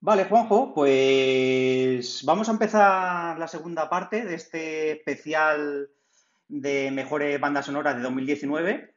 [0.00, 5.88] Vale, Juanjo, pues vamos a empezar la segunda parte de este especial
[6.46, 8.94] de mejores bandas sonoras de 2019.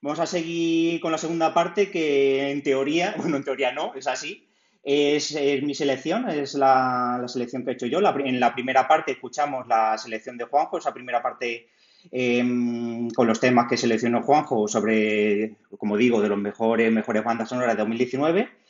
[0.00, 4.06] Vamos a seguir con la segunda parte que en teoría, bueno, en teoría no, es
[4.06, 4.48] así,
[4.82, 8.00] es, mi selección, es la, selección que he hecho yo.
[8.00, 11.68] en la primera parte escuchamos la selección de Juanjo, esa primera parte
[12.10, 17.50] em, con los temas que seleccionó Juanjo sobre, como digo, de los mejores, mejores bandas
[17.50, 18.61] sonoras de 2019.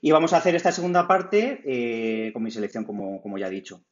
[0.00, 3.82] Y vamos a hacer esta segunda parte eh, con mi selección, como, ya he dicho.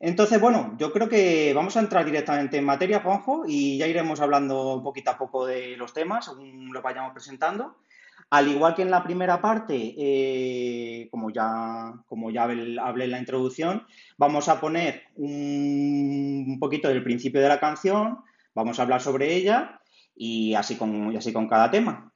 [0.00, 4.20] Entonces, bueno, yo creo que vamos a entrar directamente en materia, Juanjo, y ya iremos
[4.20, 7.76] hablando poquito a poco de los temas según los vayamos presentando.
[8.30, 13.18] Al igual que en la primera parte, eh, como ya, como ya hablé en la
[13.18, 13.84] introducción,
[14.16, 18.20] vamos a poner un, un, poquito del principio de la canción,
[18.54, 19.80] vamos a hablar sobre ella
[20.16, 22.11] y así con, y así con cada tema.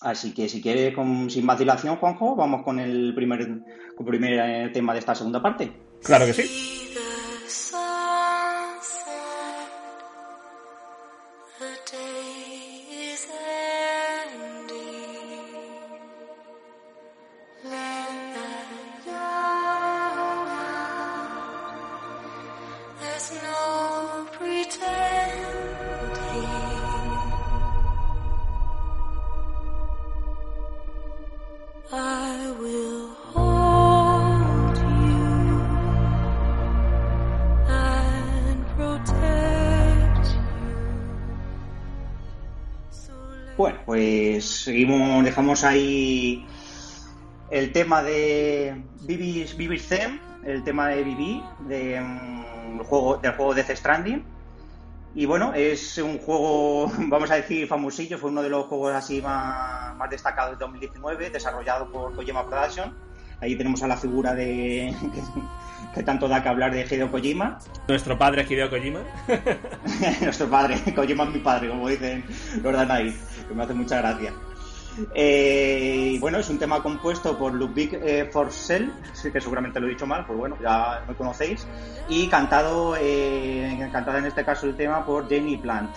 [0.00, 0.94] Así que si quiere,
[1.28, 3.46] sin vacilación, Juanjo, vamos con el primer,
[3.94, 5.70] con el primer eh, tema de esta segunda parte.
[6.02, 6.80] Claro que sí.
[45.30, 46.44] Dejamos ahí
[47.52, 53.70] el tema de Vivir Zen, el tema de Vivi, de, mm, juego, del juego Death
[53.76, 54.24] Stranding.
[55.14, 59.22] Y bueno, es un juego, vamos a decir, famosillo, fue uno de los juegos así
[59.22, 62.92] más, más destacados de 2019, desarrollado por Kojima Production.
[63.40, 64.92] Ahí tenemos a la figura de
[65.94, 67.60] que, tanto da que hablar de Hideo Kojima.
[67.86, 69.00] Nuestro padre Hideo Kojima.
[70.22, 72.24] Nuestro padre, Kojima es mi padre, como dicen
[72.64, 73.14] los Danai,
[73.46, 74.32] que me hace mucha gracia.
[75.14, 78.30] Eh, bueno, es un tema compuesto por Ludwig eh,
[79.32, 81.66] que seguramente lo he dicho mal, pues bueno, ya me conocéis,
[82.08, 85.94] y cantado, eh, cantado en este caso el tema por Jamie Plant.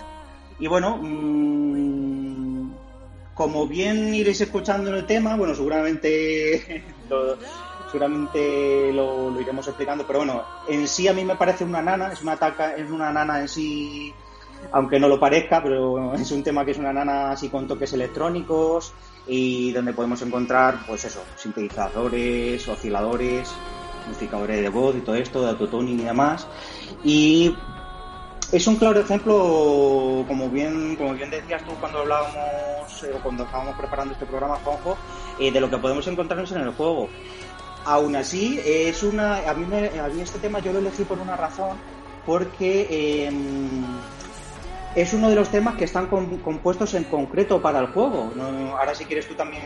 [0.58, 2.72] Y bueno, mm,
[3.34, 7.36] como bien iréis escuchando en el tema, bueno, seguramente lo,
[7.90, 12.22] seguramente lo, iremos explicando, pero bueno, en sí a mí me parece una nana, es
[12.22, 14.12] una, taca, es una nana en sí
[14.72, 17.92] aunque no lo parezca, pero es un tema que es una nana así con toques
[17.92, 18.92] electrónicos
[19.26, 23.52] y donde podemos encontrar, pues eso, sintetizadores, osciladores,
[24.04, 26.46] amplificadores de voz y todo esto, de autotuning y demás.
[27.02, 27.54] Y
[28.52, 33.44] es un claro ejemplo, como bien, como bien decías tú cuando hablábamos, eh, o cuando
[33.44, 34.96] estábamos preparando este programa, Juanjo,
[35.38, 37.08] eh, de lo que podemos encontrarnos en el juego.
[37.86, 39.66] Aún así, es una, a mí,
[39.98, 41.76] a mí este tema yo lo elegí por una razón,
[42.24, 43.30] porque eh,
[44.94, 48.32] es uno de los temas que están compuestos en concreto para el juego.
[48.78, 49.62] ahora si quieres tú también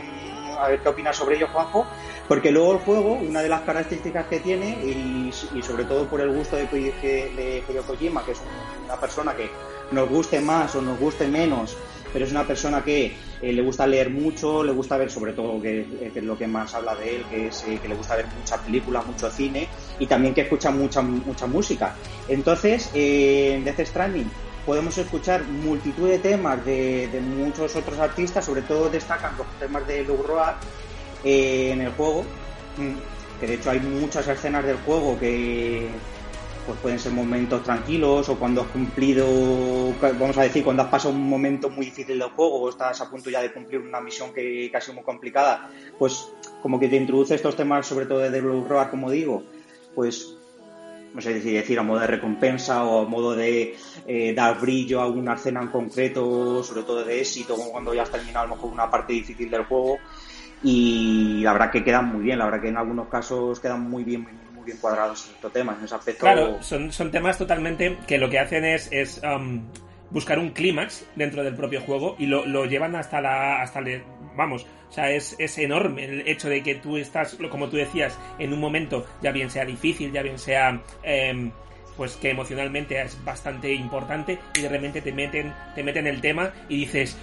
[0.59, 1.85] a ver qué opinas sobre ello, Juanjo,
[2.27, 5.31] porque luego el juego, una de las características que tiene, y,
[5.61, 8.41] sobre todo por el gusto de, de Hideo Kojima, que es
[8.85, 9.49] una persona que
[9.91, 11.77] nos guste más o nos guste menos,
[12.11, 15.61] pero es una persona que eh, le gusta leer mucho, le gusta ver sobre todo,
[15.61, 18.25] que, es lo que más habla de él, que es eh, que le gusta ver
[18.37, 19.67] muchas películas, mucho cine,
[19.99, 21.95] y también que escucha mucha, mucha música.
[22.27, 24.29] Entonces, eh, Death Stranding
[24.69, 30.03] podemos escuchar multitud de temas de, muchos otros artistas, sobre todo destacan los temas de
[30.03, 30.57] Lou Roar
[31.23, 32.21] eh, en el juego,
[32.77, 35.87] mm, que de hecho hay muchas escenas del juego que
[36.67, 39.25] pues pueden ser momentos tranquilos o cuando has cumplido,
[39.99, 43.09] vamos a decir, cuando has pasado un momento muy difícil del juego o estás a
[43.09, 46.27] punto ya de cumplir una misión que, casi muy complicada, pues
[46.61, 49.41] como que te introduce estos temas, sobre todo de Roar, como digo,
[49.95, 50.35] pues
[51.13, 53.75] no sé si decir a modo de recompensa o a modo de
[54.05, 58.03] eh, dar brillo a una escena en concreto, sobre todo de éxito, como cuando ya
[58.03, 59.97] has terminado a lo mejor una parte difícil del juego.
[60.61, 64.03] Y la verdad que quedan muy bien, la verdad que en algunos casos quedan muy
[64.03, 66.21] bien, muy bien cuadrados estos temas, en ese aspecto.
[66.21, 69.63] Claro, son, son temas totalmente que lo que hacen es, es um,
[70.11, 73.79] buscar un clímax dentro del propio juego y lo, lo llevan hasta la hasta
[74.39, 78.17] vamos, o sea, es, es enorme el hecho de que tú estás, como tú decías,
[78.39, 80.81] en un momento, ya bien sea difícil, ya bien sea...
[81.03, 81.51] Em,
[81.97, 86.53] pues que emocionalmente es bastante importante y de repente te meten, te meten el tema
[86.69, 87.17] y dices,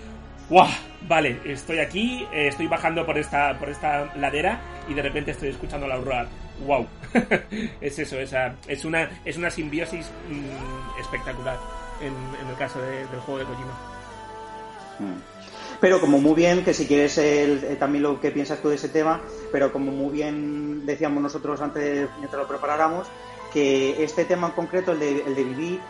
[0.50, 0.68] ¡Wow!
[1.08, 5.48] Vale, estoy aquí, eh, estoy bajando por esta, por esta ladera y de repente estoy
[5.48, 6.28] escuchando la aurora.
[6.66, 6.86] ¡Wow!
[7.80, 11.58] es eso, esa, es, una, es una simbiosis mm, espectacular
[12.02, 13.96] en, el caso del juego de Kojima.
[14.98, 15.35] Mm.
[15.80, 18.88] Pero como muy bien, que si quieres el, también lo que piensas tú de ese
[18.88, 19.20] tema,
[19.52, 23.08] pero como muy bien decíamos nosotros antes, mientras lo preparáramos,
[23.52, 25.80] que este tema en concreto, el de, el de vivir,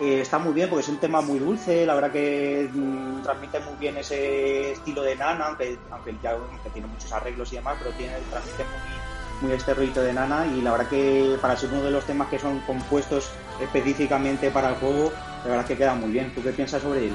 [0.00, 3.60] eh, está muy bien porque es un tema muy dulce, la verdad que mm, transmite
[3.60, 6.36] muy bien ese estilo de Nana, aunque, aunque ya
[6.72, 10.60] tiene muchos arreglos y demás, pero tiene, transmite muy, muy este rollito de Nana y
[10.60, 14.74] la verdad que para ser uno de los temas que son compuestos específicamente para el
[14.74, 15.12] juego,
[15.44, 16.34] la verdad que queda muy bien.
[16.34, 17.14] ¿Tú qué piensas sobre él?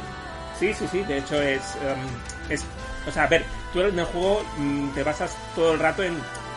[0.62, 2.64] Sí, sí, sí, de hecho es, um, es
[3.08, 3.44] o sea, a ver,
[3.74, 6.14] tú en el juego mm, te basas todo el rato en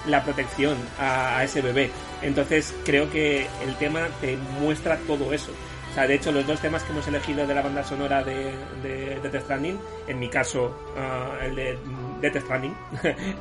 [0.06, 1.90] la protección a, ese bebé.
[2.20, 5.52] Entonces creo que el tema te muestra todo eso.
[5.90, 8.52] O sea, de hecho, los dos temas que hemos elegido de la banda sonora de,
[8.82, 11.78] de, Death Stranding, en mi caso, ah, el de
[12.20, 12.76] Death Stranding,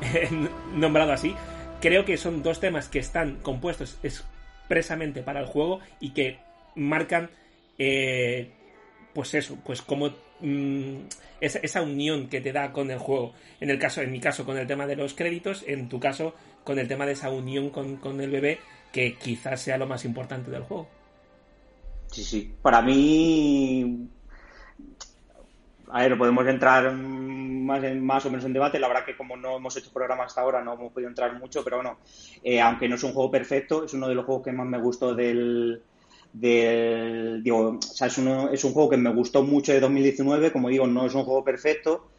[0.76, 1.36] nombrado así,
[1.82, 6.38] creo que son dos temas que están compuestos expresamente para el juego y que
[6.74, 7.28] marcan,
[7.78, 8.50] eh,
[9.12, 10.10] pues eso, pues como
[10.44, 11.06] mm,
[11.40, 13.34] esa, unión que te da con el juego.
[13.60, 16.34] En el caso, en mi caso, con el tema de los créditos, en tu caso,
[16.62, 18.60] con el tema de esa unión con, con el bebé,
[18.92, 20.88] que quizás sea lo más importante del juego.
[22.06, 22.54] Sí, sí.
[22.62, 24.08] Para mí,
[25.88, 28.78] a ver, podemos entrar más, más o menos en debate.
[28.78, 31.62] La verdad que como no hemos hecho programa hasta ahora, no hemos podido entrar mucho,
[31.62, 31.98] pero bueno,
[32.42, 34.78] eh, aunque no es un juego perfecto, es uno de los juegos que más me
[34.78, 35.82] gustó del...
[36.34, 40.52] del digo, o sea, es, uno, es un juego que me gustó mucho de 2019,
[40.52, 42.10] como digo, no es un juego perfecto,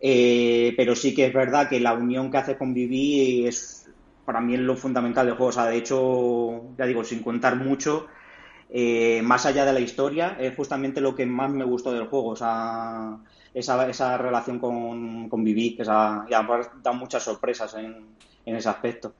[0.00, 3.88] eh, pero sí que es verdad que la unión que hace con Vivi es
[4.24, 5.50] para mí es lo fundamental del juego.
[5.50, 8.06] O sea, de hecho, ya digo, sin contar mucho,
[8.68, 12.28] eh, más allá de la historia, es justamente lo que más me gustó del juego.
[12.30, 13.18] O sea,
[13.54, 16.46] esa, esa relación con, con Vivi, que esa, ya,
[16.82, 18.06] da muchas sorpresas en,
[18.46, 19.14] en ese aspecto.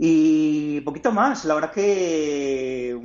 [0.00, 2.96] Y poquito más, la verdad que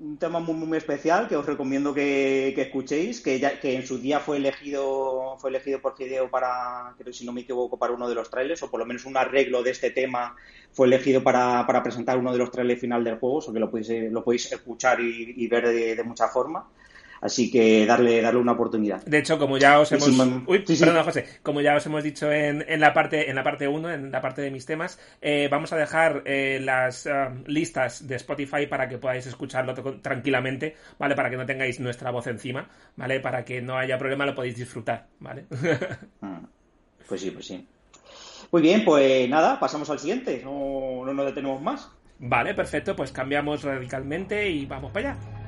[0.00, 3.98] un tema muy, muy especial que os recomiendo que, escuchéis, que, ya, que en su
[3.98, 8.08] día fue elegido fue elegido por Fideo para, creo si no me equivoco, para uno
[8.08, 10.34] de los trailers, o por lo menos un arreglo de este tema
[10.72, 13.70] fue elegido para, para presentar uno de los trailers final del juego, o que lo
[13.70, 16.64] podéis, lo podéis escuchar y, ver de, muchas formas.
[17.20, 19.04] Así que darle, darle una oportunidad.
[19.04, 20.08] De hecho, como ya os hemos.
[20.46, 20.64] Uy,
[21.04, 21.26] José.
[21.42, 24.20] Como ya os hemos dicho en, en la parte en la parte 1, en la
[24.20, 28.88] parte de mis temas, eh, vamos a dejar eh, las um, listas de Spotify para
[28.88, 31.14] que podáis escucharlo tranquilamente, ¿vale?
[31.14, 33.20] Para que no tengáis nuestra voz encima, ¿vale?
[33.20, 35.46] Para que no haya problema, lo podéis disfrutar, ¿vale?
[36.22, 36.40] Ah,
[37.08, 37.66] pues sí, pues sí.
[38.52, 40.42] Muy bien, pues nada, pasamos al siguiente.
[40.44, 41.90] No, no nos detenemos más.
[42.18, 45.39] Vale, perfecto, pues cambiamos radicalmente y vamos para allá.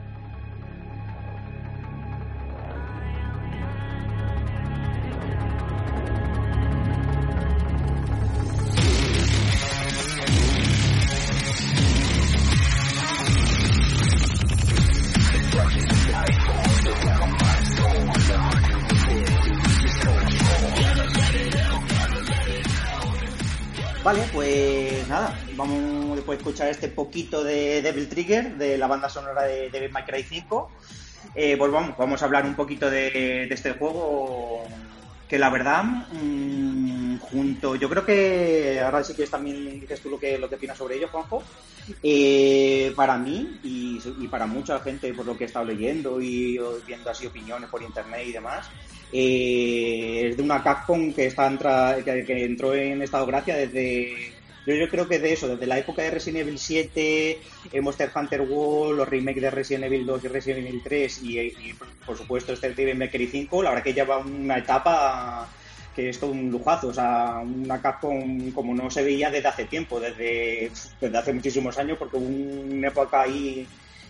[24.30, 29.42] Pues nada, vamos después a escuchar este poquito de Devil Trigger, de la banda sonora
[29.42, 30.70] de Devil May Cry 5.
[31.34, 34.64] Eh, pues vamos, a hablar un poquito de, este juego
[35.28, 40.18] que la verdad, mm, junto, yo creo que ahora sí que también dices tú lo
[40.18, 41.42] que, lo que opinas sobre ello, Juanjo.
[42.02, 47.10] Eh, para mí y, para mucha gente, por lo que he estado leyendo y viendo
[47.10, 48.68] así opiniones por internet y demás,
[49.12, 51.48] eh, es de una Capcom que está
[52.04, 54.32] que, entró en estado gracia desde
[54.64, 57.38] yo, yo creo que de eso, desde la época de Resident Evil 7,
[57.72, 61.74] eh, Monster Hunter World, los remakes de Resident Evil 2 y Resident Evil 3 y,
[62.06, 65.48] por supuesto este Devil May 5, la verdad que lleva una etapa
[65.96, 69.64] que es todo un lujazo, o sea, una Capcom como no se veía desde hace
[69.64, 73.66] tiempo, desde, desde hace muchísimos años, porque hubo una época ahí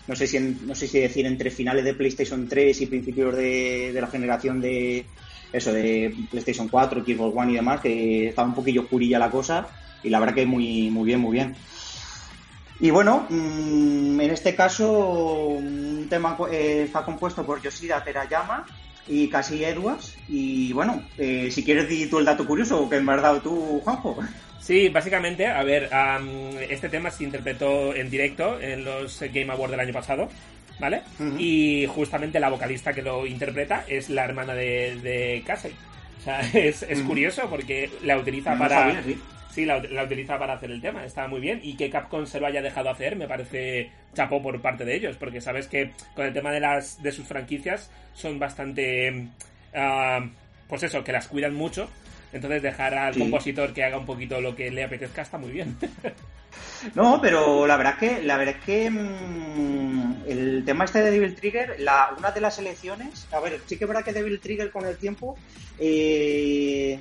[0.07, 3.97] no sé si no sé si decir entre finales de PlayStation 3 y principios de,
[3.99, 5.05] la generación de
[5.51, 9.67] eso de PlayStation 4, Xbox One y demás, que estaba un poquillo oscurilla la cosa
[10.01, 11.55] y la verdad que muy muy bien, muy bien.
[12.79, 18.65] Y bueno, mm, en este caso un tema eh, está compuesto por Yoshida Terayama
[19.07, 23.13] y Casi Edwards y bueno, eh, si quieres di tú el dato curioso que me
[23.13, 24.17] has dado tú, Juanjo.
[24.59, 25.89] Sí, básicamente, a ver,
[26.69, 30.29] este tema se interpretó en directo en los Game Awards del año pasado,
[30.79, 31.01] ¿vale?
[31.37, 35.73] Y justamente la vocalista que lo interpreta es la hermana de, de Casey.
[36.19, 39.03] O sea, es, es curioso porque la utiliza para...
[39.03, 39.19] sí.
[39.57, 41.59] La, utiliza para hacer el tema, está muy bien.
[41.63, 45.15] Y que Capcom se lo haya dejado hacer, me parece chapó por parte de ellos,
[45.17, 49.27] porque sabes que con el tema de las de sus franquicias son bastante.
[49.73, 50.27] Uh,
[50.67, 51.89] pues eso, que las cuidan mucho.
[52.31, 55.77] Entonces dejar al compositor que haga un poquito lo que le apetezca está muy bien.
[56.95, 61.11] No, pero la verdad es que, la verdad es que mm, el tema este de
[61.11, 64.39] Devil Trigger, la, una de las elecciones, a ver, sí que es verdad que Devil
[64.39, 65.37] Trigger con el tiempo,
[65.79, 66.99] eh,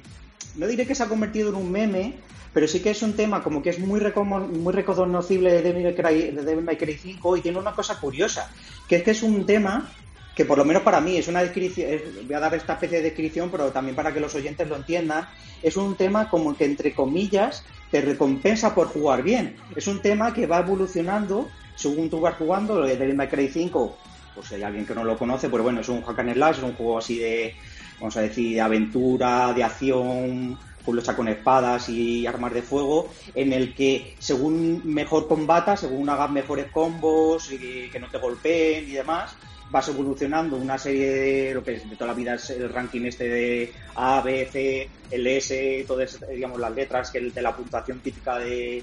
[0.56, 2.14] no diré que se ha convertido en un meme,
[2.52, 5.94] pero sí que es un tema como que es muy, muy reconocible de Devil, May
[5.94, 8.50] Cry, de Devil May Cry 5 y tiene una cosa curiosa,
[8.88, 9.90] que es que es un tema
[10.34, 11.88] que por lo menos para mí es una descripción,
[12.24, 15.28] voy a dar esta especie de descripción, pero también para que los oyentes lo entiendan,
[15.62, 19.56] es un tema como que entre comillas te recompensa por jugar bien.
[19.76, 23.48] Es un tema que va evolucionando según tú vas jugando, lo de Devil May Cry
[23.48, 23.96] 5,
[24.34, 26.62] pues hay alguien que no lo conoce, pues bueno, es un hack and slash, es
[26.62, 27.54] un juego así de,
[27.98, 33.10] vamos a decir, de aventura, de acción, con lucha con espadas y armas de fuego,
[33.34, 38.88] en el que según mejor combata, según hagas mejores combos, y que no te golpeen
[38.88, 39.36] y demás,
[39.70, 43.06] vas evolucionando una serie de lo que es de toda la vida es el ranking
[43.06, 48.00] este de A, B, C, el S, todas digamos las letras que de la puntuación
[48.00, 48.82] típica de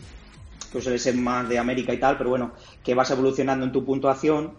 [0.72, 2.54] pues el S más de América y tal, pero bueno,
[2.84, 4.54] que vas evolucionando en tu puntuación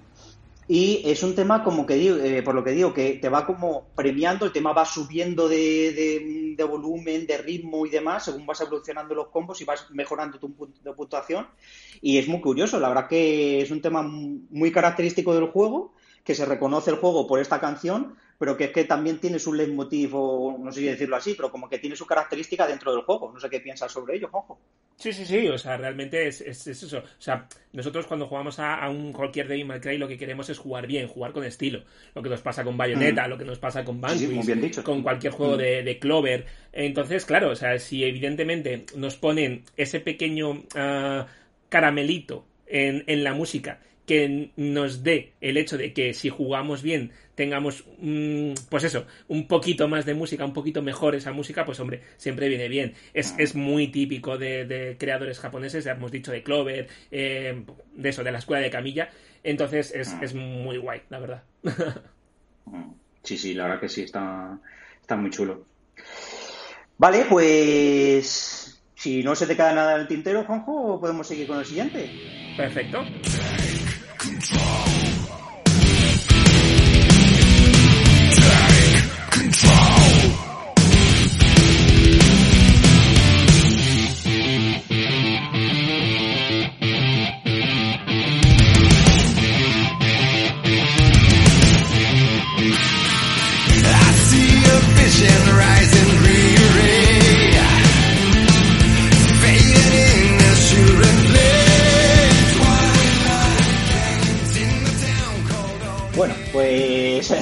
[0.72, 3.44] y es un tema como que digo, eh, por lo que digo, que te va
[3.44, 8.60] como premiando, el tema va subiendo de, de, volumen, de ritmo y demás, según vas
[8.60, 11.48] evolucionando los combos y vas mejorando tu de puntuación.
[12.00, 15.92] Y es muy curioso, la verdad que es un tema muy característico del juego
[16.30, 19.52] que se reconoce el juego por esta canción, pero que es que también tiene su
[19.52, 23.02] leitmotiv, o no sé si decirlo así, pero como que tiene su característica dentro del
[23.02, 23.32] juego.
[23.34, 24.60] No sé qué piensas sobre ello, Juanjo.
[24.94, 26.98] Sí, sí, sí, o sea, realmente es, eso.
[26.98, 30.58] O sea, nosotros cuando jugamos a, un cualquier Devil May Cry lo que queremos es
[30.58, 31.82] jugar bien, jugar con estilo.
[32.14, 33.30] Lo que nos pasa con Bayonetta, mm.
[33.30, 35.58] lo que nos pasa con Vanquish, con cualquier juego mm.
[35.58, 36.46] de, Clover.
[36.72, 41.26] Entonces, claro, o sea, si evidentemente nos ponen ese pequeño ah,
[41.68, 47.12] caramelito en, en la música que nos dé el hecho de que si jugamos bien
[47.36, 47.84] tengamos,
[48.68, 52.48] pues eso, un poquito más de música, un poquito mejor esa música, pues hombre, siempre
[52.48, 52.94] viene bien.
[53.14, 57.64] Es, es muy típico de, creadores japoneses, ya hemos dicho de Clover, eh,
[57.94, 59.10] de eso, de la escuela de Camilla.
[59.44, 61.44] Entonces es, es muy guay, la verdad.
[63.22, 64.58] Sí, sí, la verdad que sí, está,
[64.98, 65.66] está muy chulo.
[66.96, 71.58] Vale, pues si no se te queda nada en el tintero, Juanjo, podemos seguir con
[71.58, 72.10] el siguiente.
[72.56, 73.04] Perfecto.
[74.20, 75.09] Control.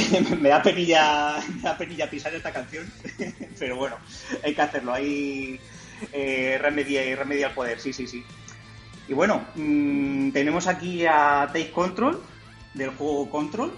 [0.41, 2.91] me da penilla, me da penilla pisar esta canción,
[3.59, 3.97] pero bueno,
[4.45, 5.61] hay que hacerlo, hay
[6.12, 8.25] eh, remedia y al poder, sí, sí, sí.
[9.09, 12.23] Y bueno, mm, tenemos aquí a Take Control,
[12.75, 13.73] del juego Control.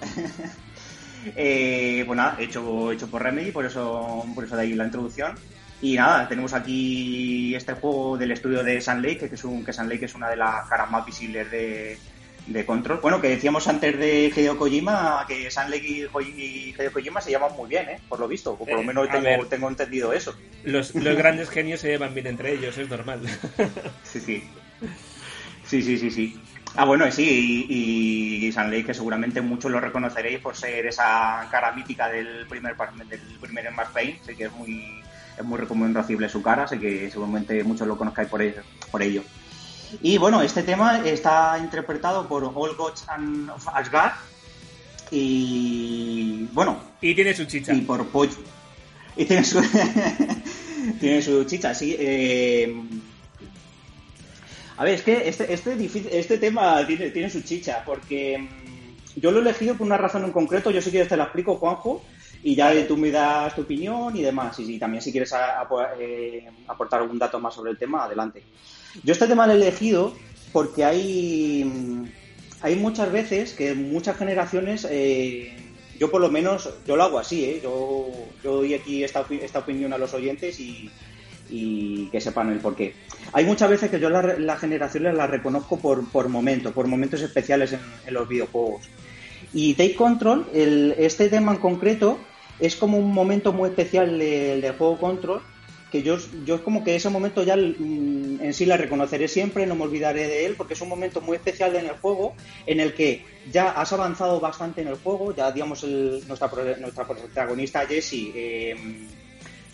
[1.36, 5.36] eh, pues nada, hecho, hecho por Remedy, por eso, por eso de ahí la introducción.
[5.82, 9.72] Y nada, tenemos aquí este juego del estudio de Sun Lake, que es un, que
[9.72, 11.98] Lake es una de las caras más visibles de,
[12.50, 13.00] de Control.
[13.00, 17.68] Bueno, que decíamos antes de Hideo Kojima que Sanlek y, Hideo Kojima se llaman muy
[17.68, 18.00] bien, ¿eh?
[18.08, 20.34] Por lo visto, o por lo eh, menos tengo, tengo, entendido eso.
[20.64, 23.20] Los, los grandes genios se llevan bien entre ellos, es normal.
[24.02, 24.44] sí, sí.
[25.64, 26.40] Sí, sí, sí, sí.
[26.76, 32.08] Ah, bueno, sí, y, y, que seguramente muchos lo reconoceréis por ser esa cara mítica
[32.08, 35.00] del primer del primer en Max Payne, sé que es muy
[35.36, 38.62] es muy reconocible su cara, sé que seguramente muchos lo conozcáis por ello.
[38.90, 39.22] Por ello.
[40.02, 44.12] Y bueno, este tema está interpretado por All Gods and Asgard.
[45.10, 46.78] Y bueno.
[47.00, 47.72] Y tiene su chicha.
[47.72, 48.06] Y por
[49.16, 49.60] Y tiene su.
[51.00, 51.96] tiene su chicha, sí.
[51.98, 52.74] Eh,
[54.76, 59.30] a ver, es que este, este, este tema tiene, tiene su chicha, porque mm, yo
[59.30, 60.70] lo he elegido por una razón en concreto.
[60.70, 62.02] Yo si quieres te la explico, Juanjo,
[62.42, 64.58] y ya tú me das tu opinión y demás.
[64.58, 65.34] Y, también si quieres
[65.98, 68.42] eh, aportar algún dato más sobre el tema, adelante.
[69.04, 70.14] Yo este tema lo he elegido
[70.52, 72.10] porque hay,
[72.62, 75.54] hay muchas veces que muchas generaciones, eh,
[75.98, 77.60] yo por lo menos, yo lo hago así, ¿eh?
[77.62, 78.08] yo,
[78.42, 80.90] yo doy aquí esta, esta opinión a los oyentes y,
[82.12, 82.94] que sepan el porqué.
[83.32, 87.72] Hay muchas veces que yo las generaciones las reconozco por, por momentos, por momentos especiales
[87.72, 88.88] en, los videojuegos.
[89.52, 92.20] Y Take Control, este tema en concreto,
[92.60, 95.42] es como un momento muy especial del de juego Control,
[95.90, 99.74] que yo, yo como que ese momento ya mm, en sí la reconoceré siempre, no
[99.74, 102.34] me olvidaré de él, porque es un momento muy especial en el juego,
[102.66, 107.06] en el que ya has avanzado bastante en el juego, ya digamos el, nuestra, nuestra
[107.06, 108.76] protagonista Jessie, eh,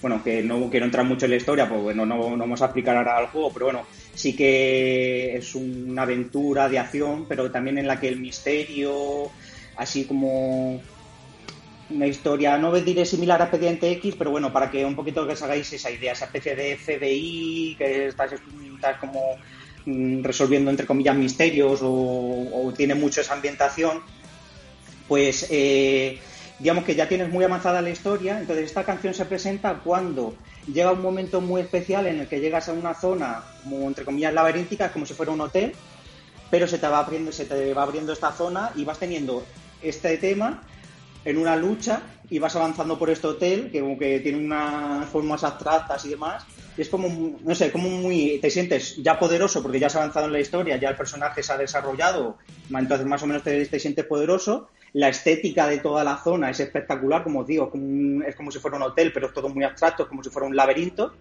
[0.00, 2.66] bueno, que no quiero entrar mucho en la historia, pues bueno, no, no vamos a
[2.66, 7.78] explicar ahora el juego, pero bueno, sí que es una aventura de acción, pero también
[7.78, 9.30] en la que el misterio,
[9.76, 10.80] así como
[11.90, 15.35] una historia, no diré similar a Expediente X, pero bueno, para que un poquito que
[15.35, 18.35] os hagáis esa idea, esa especie de FBI que estás,
[19.00, 19.37] como
[19.85, 24.02] mm, resolviendo entre comillas misterios o, tiene mucho esa ambientación,
[25.07, 26.19] pues eh,
[26.59, 30.35] digamos que ya tienes muy avanzada la historia, entonces esta canción se presenta cuando
[30.66, 34.35] llega un momento muy especial en el que llegas a una zona como entre comillas
[34.35, 35.73] laberíntica, como si fuera un hotel,
[36.50, 39.45] pero se te va abriendo, se te va abriendo esta zona y vas teniendo
[39.83, 40.62] este tema
[41.26, 45.45] en una lucha y vas avanzando por este hotel que como que tiene unas formas
[45.45, 46.47] abstractas y demás
[46.78, 50.26] y es como no sé como muy te sientes ya poderoso porque ya has avanzado
[50.26, 52.38] en la historia ya el personaje se ha desarrollado
[52.71, 54.68] entonces más o menos te, te sientes poderoso.
[54.92, 57.71] La estética de toda la zona es espectacular como os digo
[58.26, 60.47] es como si fuera un hotel pero es todo muy abstracto es como si fuera
[60.47, 61.12] un laberinto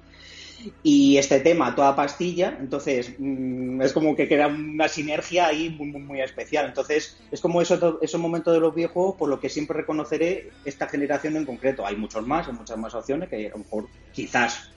[0.84, 5.88] y este tema toda pastilla, entonces mm, es como que queda una sinergia ahí muy,
[5.88, 6.68] muy, especial.
[6.68, 10.88] Entonces es como eso, esos momentos de los viejos por lo que siempre reconoceré esta
[10.88, 11.86] generación en concreto.
[11.86, 14.72] Hay muchos más, hay muchas más opciones que a lo mejor quizás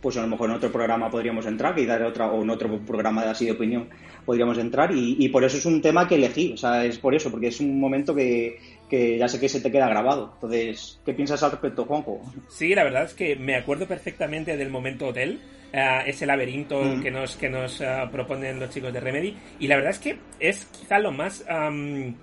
[0.00, 3.24] pues a lo mejor en otro programa podríamos entrar, dar otra, o en otro programa
[3.24, 3.88] de así de opinión
[4.24, 7.14] podríamos entrar, y, y, por eso es un tema que elegí, o sea, es por
[7.14, 10.32] eso, porque es un momento que, que ya sé que se te queda grabado.
[10.34, 12.20] Entonces, ¿qué piensas al respecto, Juanjo?
[12.48, 15.40] Sí, la verdad es que me acuerdo perfectamente del momento hotel,
[15.74, 17.02] uh, ese laberinto Mm.
[17.02, 20.18] que nos, que nos uh, proponen los chicos de Remedy, y la verdad es que
[20.40, 21.44] es quizá lo más...
[21.50, 22.14] um,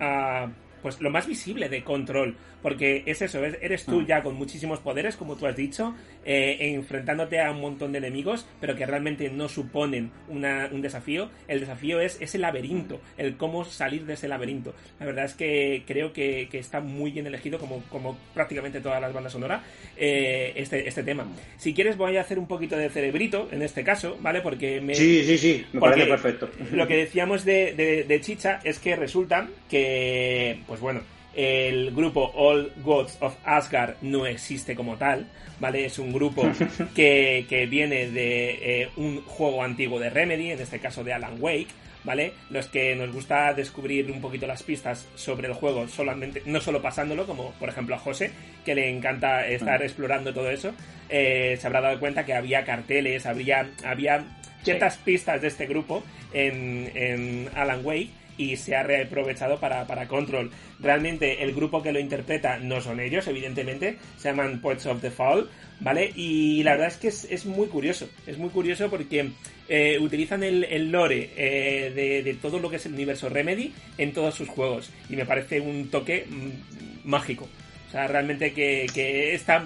[0.00, 0.50] uh,
[0.82, 4.06] pues lo más visible de control, porque es eso, es- eres tú Mm.
[4.06, 5.94] ya con muchísimos poderes, como tú has dicho,
[6.24, 11.30] eh, enfrentándote a un montón de enemigos, pero que realmente no suponen una- un desafío.
[11.46, 14.74] El desafío es ese laberinto, el cómo salir de ese laberinto.
[14.98, 19.00] La verdad es que creo que, que está muy bien elegido, como, como prácticamente todas
[19.00, 19.62] las bandas sonoras,
[19.96, 21.24] eh, este, este tema.
[21.58, 24.40] Si quieres voy a hacer un poquito de cerebrito, en este caso, ¿vale?
[24.40, 26.50] Porque me, Sí, sí, sí, me parece perfecto.
[26.72, 31.02] Lo que decíamos de, de- de Chicha es que resulta que, pues bueno,
[31.36, 35.26] el grupo All Gods of Asgard no existe como tal,
[35.60, 35.84] ¿vale?
[35.84, 36.50] Es un grupo
[36.94, 41.36] que, que viene de eh, un juego antiguo de Remedy, en este caso de Alan
[41.38, 41.68] Wake,
[42.04, 42.32] ¿vale?
[42.50, 46.80] Los que nos gusta descubrir un poquito las pistas sobre el juego, solamente, no solo
[46.80, 48.30] pasándolo, como por ejemplo a José,
[48.64, 49.84] que le encanta estar Mm.
[49.84, 50.72] explorando todo eso,
[51.08, 54.24] eh, se habrá dado cuenta que había carteles, habría, había
[54.62, 60.06] ciertas pistas de este grupo en, en Alan Wake y se ha reaprovechado para, para
[60.08, 60.50] Control.
[60.80, 65.10] Realmente el grupo que lo interpreta no son ellos, evidentemente, se llaman Poets of the
[65.10, 65.48] Fall,
[65.80, 66.12] ¿vale?
[66.14, 69.30] Y la verdad es que es, es muy curioso, es muy curioso porque
[69.68, 73.72] eh, utilizan el, el lore eh, de, de todo lo que es el universo Remedy
[73.98, 77.48] en todos sus juegos y me parece un toque mm, mágico.
[77.88, 79.64] O sea, realmente que, que esta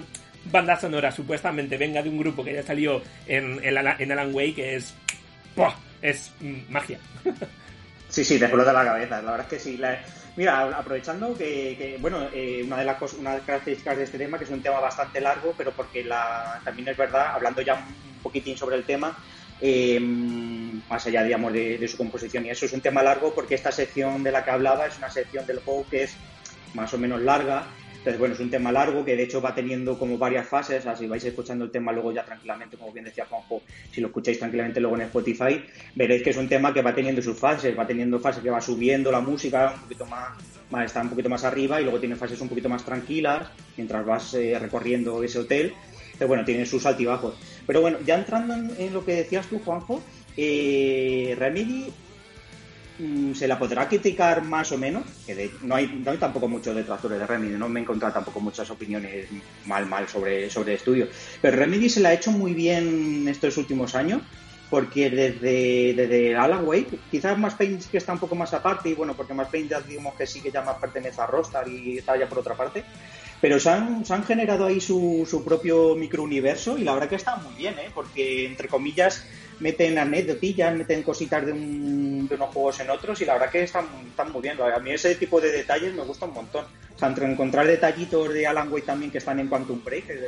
[0.51, 4.75] banda sonora supuestamente venga de un grupo que ya salió en, en, Alan- Wake, que
[4.75, 4.95] es...
[5.55, 5.73] ¡buah!
[6.01, 6.99] Es mm, magia.
[8.11, 9.79] Sí, sí, te explota la cabeza, la verdad es que sí.
[10.35, 14.03] Mira, aprovechando que, que, bueno, eh, una de las cos- una de las características de
[14.03, 17.61] este tema, que es un tema bastante largo, pero porque la, también es verdad, hablando
[17.61, 19.17] ya un poquitín sobre el tema,
[19.57, 23.55] eh, más allá, digamos, de, de su composición y eso, es un tema largo porque
[23.55, 26.21] esta sección de la que hablaba es una sección del juego que es
[26.73, 27.80] más o menos larga.
[28.01, 31.05] Entonces, bueno, es un tema largo que de hecho va teniendo como varias fases, así
[31.05, 33.61] vais escuchando el tema luego ya tranquilamente, como bien decía Juanjo,
[33.91, 37.21] si lo escucháis tranquilamente luego en Spotify, veréis que es un tema que va teniendo
[37.21, 40.29] sus fases, va teniendo fases que va subiendo la música un poquito más,
[40.71, 44.03] más está un poquito más arriba y luego tiene fases un poquito más tranquilas mientras
[44.03, 45.71] vas eh, recorriendo ese hotel.
[46.17, 47.35] Pero bueno, tiene sus altibajos.
[47.67, 50.01] Pero bueno, ya entrando en, lo que decías tú, Juanjo,
[50.37, 51.93] eh, Remedy
[53.33, 55.87] se la podrá criticar más o menos, que no, hay,
[56.19, 59.27] tampoco muchos detractores de Remedy, no me he encontrado tampoco muchas opiniones
[59.65, 61.07] mal, mal sobre, sobre el estudio.
[61.41, 64.21] Pero Remedy se la ha hecho muy bien estos últimos años,
[64.69, 68.93] porque desde, desde Alan Wake, quizás más Pain que está un poco más aparte, y
[68.93, 71.97] bueno, porque más Pain ya digamos que sí que ya más pertenece a Rockstar y
[71.97, 72.83] está ya por otra parte,
[73.41, 77.15] pero se han, se han generado ahí su, su propio microuniverso y la verdad que
[77.15, 77.89] está muy bien, ¿eh?
[77.93, 79.25] porque entre comillas
[79.61, 83.63] meten anécdotillas, meten cositas de, un- de unos juegos en otros y la verdad que
[83.63, 84.57] están, están muy bien.
[84.61, 86.65] A mí ese tipo de detalles me gusta un montón.
[86.95, 90.19] O sea, entre encontrar detallitos de Alan Wake también que están en Quantum Break, que,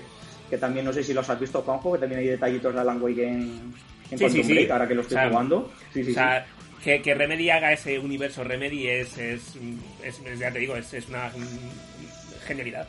[0.49, 3.01] que también no sé si los has visto, Juanjo, que también hay detallitos de Alan
[3.01, 3.73] Wake en, en
[4.09, 4.53] Sí, Quantum sí, sí.
[4.53, 5.57] Break, ahora que lo estoy O sea, jugando.
[5.95, 6.45] O sea,
[6.83, 9.41] que, que Remedy haga ese universo Remedy es, es,
[10.39, 11.31] ya te digo, es, es una
[12.45, 12.87] genialidad.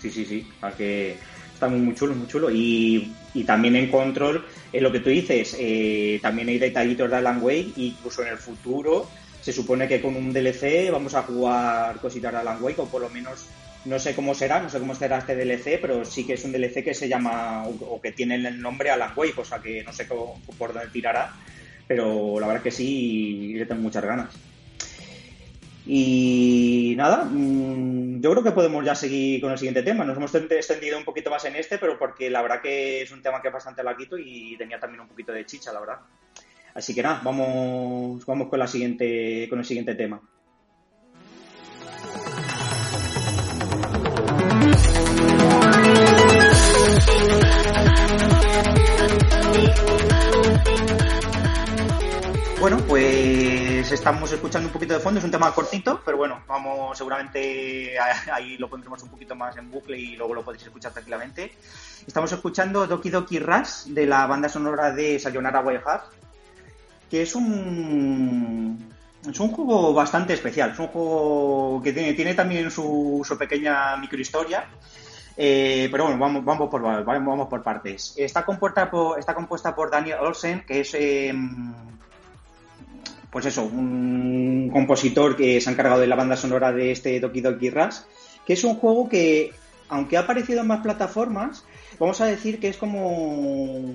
[0.00, 0.48] Sí, sí, sí.
[0.60, 1.16] A que
[1.56, 2.50] está muy, chulo, muy chulo.
[2.50, 7.16] Y, y también en Control, en lo que tú dices, eh, también hay detallitos de
[7.16, 9.08] Alan Wake, incluso en el futuro
[9.46, 13.00] se supone que con un DLC vamos a jugar cositas de Alan Wake, o por
[13.00, 13.46] lo menos
[13.84, 16.50] no sé cómo será, no sé cómo será este DLC, pero sí que es un
[16.50, 19.92] DLC que se llama o, que tiene el nombre Alan Wake, o sea que no
[19.92, 21.32] sé cómo, por dónde tirará,
[21.86, 24.34] pero la verdad que sí, le tengo muchas ganas.
[25.88, 30.04] Y nada, mm, yo creo que podemos ya seguir con el siguiente tema.
[30.04, 33.22] Nos hemos extendido un poquito más en este, pero porque la verdad que es un
[33.22, 35.98] tema que es bastante larguito y tenía también un poquito de chicha, la verdad.
[36.74, 40.20] Así que nada, vamos, vamos con la siguiente, con el siguiente tema.
[52.58, 53.35] Bueno, pues
[53.96, 57.96] estamos escuchando un poquito de fondo, es un tema cortito, pero bueno, vamos, seguramente
[58.32, 61.52] ahí lo pondremos un poquito más en bucle y luego lo podéis escuchar tranquilamente.
[62.06, 65.80] Estamos escuchando Doki Doki Rush de la banda sonora de Sayonara Wild
[67.10, 68.92] que es un
[69.28, 73.96] es un juego bastante especial, es un juego que tiene, tiene también su, su pequeña
[73.96, 74.66] microhistoria.
[75.38, 78.14] Eh, pero bueno, vamos, vamos, por, vamos por partes.
[78.16, 81.74] Está compuesta por, está compuesta por Daniel Olsen, que es em,
[83.36, 87.42] pues eso, un compositor que se ha encargado de la banda sonora de este Doki
[87.42, 87.96] Doki Rush,
[88.46, 89.52] que es un juego que,
[89.90, 91.62] aunque ha aparecido en más plataformas,
[91.98, 93.92] vamos a decir que es como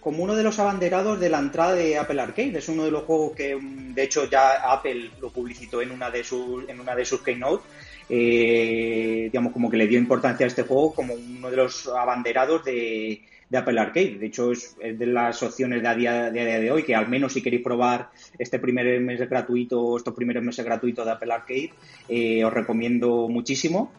[0.00, 2.58] como uno de los abanderados de la entrada de Apple Arcade.
[2.58, 6.22] Es uno de los juegos que, de hecho, ya Apple lo publicitó en una de
[6.22, 7.64] sus, en una de sus keynote.
[8.10, 12.64] Eh, digamos, como que le dio importancia a este juego como uno de los abanderados
[12.64, 14.18] de, de Apple Arcade.
[14.18, 17.42] De hecho, es, de las opciones de a, día, de hoy que al menos si
[17.42, 21.72] queréis probar este primer mes gratuito, estos primeros meses gratuitos de Apple Arcade,
[22.08, 23.92] eh, os recomiendo muchísimo.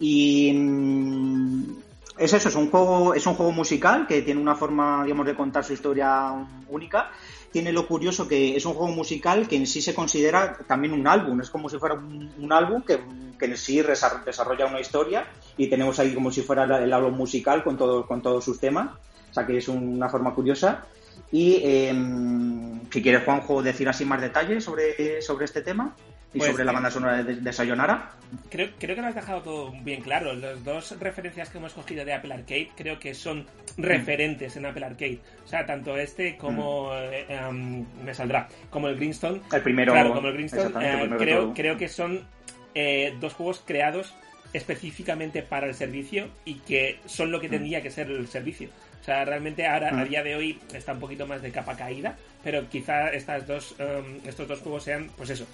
[0.00, 1.62] Y mm,
[2.18, 5.34] es eso, es un juego, es un juego musical que tiene una forma, digamos, de
[5.34, 6.32] contar su historia
[6.68, 7.10] única.
[7.52, 11.06] Tiene lo curioso que es un juego musical que en sí se considera también un
[11.06, 11.40] álbum.
[11.40, 13.00] Es como si fuera un, álbum que,
[13.38, 17.64] que, en sí desarrolla una historia y tenemos ahí como si fuera el álbum musical
[17.64, 18.90] con, todo, con todos sus temas.
[19.30, 20.84] O sea que es una forma curiosa.
[21.32, 25.94] Y em, si quieres, Juanjo, decir así más detalles sobre, sobre este tema
[26.34, 28.10] y pues sobre la banda sonora de, Sayonara.
[28.50, 30.34] Creo, creo que lo has dejado todo bien claro.
[30.34, 33.46] Las dos referencias que hemos cogido de Apple Arcade creo que son
[33.78, 35.20] referentes en Apple Arcade.
[35.44, 37.12] O sea, tanto este como mm.
[37.12, 39.40] eh, em, me saldrá, como el Greenstone.
[39.52, 39.92] El primero.
[39.92, 40.74] Claro, como el Greenstone.
[40.86, 42.26] Eh, creo, creo que son
[42.74, 44.14] eh, dos juegos creados
[44.52, 47.52] específicamente para el servicio y que son lo que mm.
[47.52, 48.68] tendría que ser el servicio.
[49.00, 50.08] O sea, realmente ahora, a mm.
[50.08, 54.18] día de hoy, está un poquito más de capa caída, pero quizá estas dos, em,
[54.26, 55.46] estos dos juegos sean, pues eso,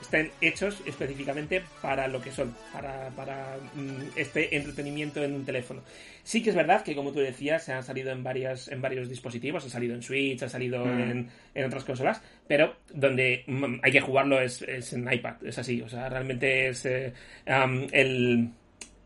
[0.00, 5.82] estén hechos específicamente para lo que son, para, para mm, este entretenimiento en un teléfono.
[6.22, 9.08] Sí que es verdad que, como tú decías, se han salido en, varias, en varios
[9.08, 11.00] dispositivos, ha salido en Switch, ha salido mm.
[11.00, 15.58] en, en, otras consolas, pero donde mm, hay que jugarlo es, es, en iPad, es
[15.58, 17.12] así, o sea, realmente es eh,
[17.46, 18.50] el,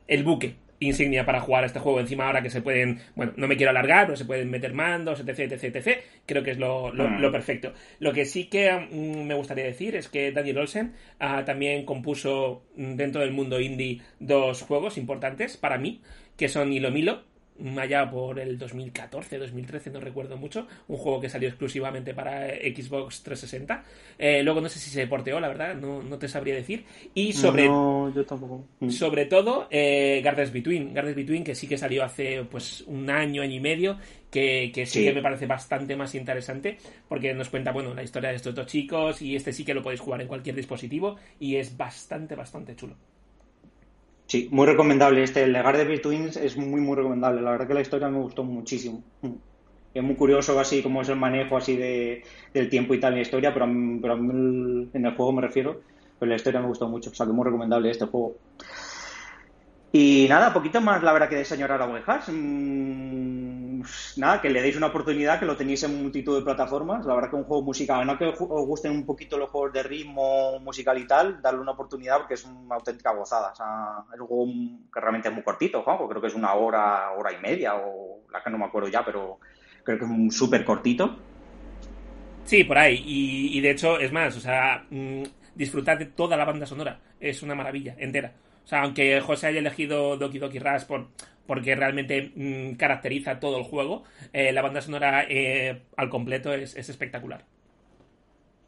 [0.07, 2.01] el buque insignia para jugar a este juego.
[2.01, 5.21] Encima ahora que se pueden, bueno, no me quiero alargar, pero se pueden meter mandos,
[5.21, 5.99] etc, etc, etc.
[6.27, 7.33] Creo que es lo, lo, mm.
[7.33, 7.73] perfecto.
[7.99, 12.65] Lo que sí que mm, me gustaría decir es que Daniel Olsen ah, también compuso
[12.77, 16.03] mm, dentro del mundo indie dos juegos importantes para mí,
[16.37, 17.25] que son Hilo Milo,
[17.79, 23.23] allá por el 2014, 2013, no recuerdo mucho, un juego que salió exclusivamente para Xbox
[23.23, 23.85] 360.
[24.19, 26.85] Eh, luego no sé si se porteó, la verdad, no, no te sabría decir.
[27.15, 28.65] Y sobre, no, yo tampoco.
[28.81, 28.91] Mm.
[28.91, 30.93] sobre todo, eh, Gardens Between.
[30.93, 33.99] Gardens Between, que sí que salió hace pues un año, año y medio,
[34.31, 38.31] que, que sí, que me parece bastante más interesante, porque nos cuenta, bueno, la historia
[38.31, 41.57] de estos dos chicos, y este sí que lo podéis jugar en cualquier dispositivo, y
[41.57, 42.97] es bastante, bastante chulo.
[44.33, 45.23] Sí, muy recomendable.
[45.23, 47.43] Este, el Legar de Twins es muy, muy recomendable.
[47.43, 49.05] La verdad que la historia me gustó muchísimo.
[49.21, 49.35] Mm.
[49.93, 52.23] Es muy curioso así como es el manejo así de,
[52.55, 53.67] del tiempo y tal en la historia, pero,
[54.01, 55.83] pero en el juego me refiero.
[56.19, 57.11] Pero la historia me gustó mucho.
[57.11, 58.37] O sea, que muy recomendable este juego.
[59.95, 62.27] Y nada, poquito más la verdad que de señor Araguejas.
[62.29, 63.83] Mm,
[64.17, 67.05] nada, que le deis una oportunidad, que lo tenéis en multitud de plataformas.
[67.05, 69.83] La verdad que un juego musical, no que os gusten un poquito los juegos de
[69.83, 73.53] ritmo musical y tal, darle una oportunidad porque es una auténtica gozada.
[73.53, 74.47] O sea, es un juego
[74.93, 76.09] que realmente es muy cortito, Juanjo.
[76.09, 79.05] Creo que es una hora, hora y media, o la que no me acuerdo ya,
[79.05, 79.41] pero
[79.85, 81.19] creo que es un súper cortito.
[82.45, 83.03] Sí, por ahí.
[83.07, 85.23] Y, de hecho, es más, o sea, mm,
[85.55, 86.99] disfrutar de toda la banda sonora.
[87.21, 88.33] Es una maravilla, entera.
[88.65, 91.09] O sea, aunque José haya elegido Doki Doki Rush por,
[91.47, 96.77] porque realmente mm, caracteriza todo el juego, eh, la banda sonora eh, al completo es,
[96.77, 97.45] espectacular.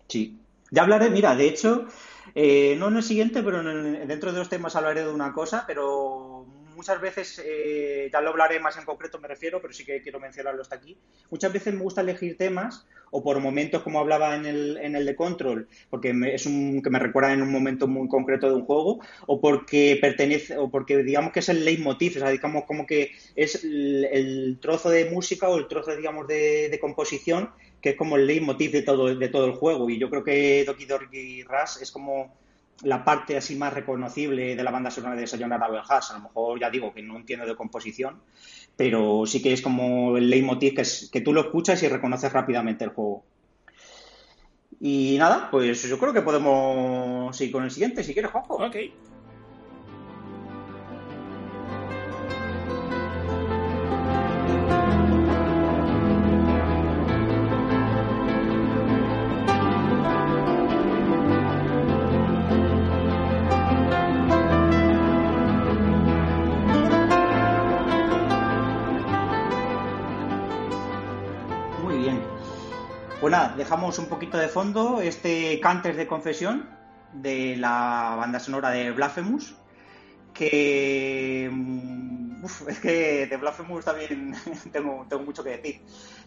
[0.09, 0.39] Sí.
[0.71, 1.87] Ya hablaré, mira, de hecho,
[2.35, 6.47] eh, no en el siguiente, pero dentro de los temas hablaré de una cosa, pero
[6.75, 10.21] muchas veces, eh, ya lo hablaré más en concreto, me refiero, pero sí que quiero
[10.21, 10.97] mencionarlo hasta aquí.
[11.31, 15.07] Muchas veces me gusta elegir temas, o por momentos, como hablaba en el, en el
[15.07, 18.65] de Control, porque es un que me recuerda en un momento muy concreto de un
[18.65, 22.87] juego, o porque pertenece, o porque digamos que es el leitmotiv, o sea, digamos como
[22.87, 27.51] que es el, trozo de música o el trozo, digamos, de, de composición
[27.85, 29.91] que es como el leitmotiv de todo, de todo el juego.
[29.91, 32.35] Y yo creo que Doki Doki Rush es como
[32.83, 36.11] la parte así más reconocible de la banda sonora de Sayonara Belhas.
[36.11, 38.21] A lo mejor ya digo que no entiendo de composición,
[38.77, 42.33] pero sí que es como el leitmotiv que, es, que tú lo escuchas y reconoces
[42.33, 43.25] rápidamente el juego.
[44.81, 48.57] Y nada, pues yo creo que podemos seguir con el siguiente, si quieres, Juanjo.
[48.57, 48.77] Ok.
[73.31, 76.69] Dejamos un poquito de fondo este Cantes de Confesión
[77.15, 79.55] de la banda sonora de Blasphemous,
[80.35, 84.35] que mm, es que de Blasphemous también
[84.73, 85.81] tengo, mucho que decir.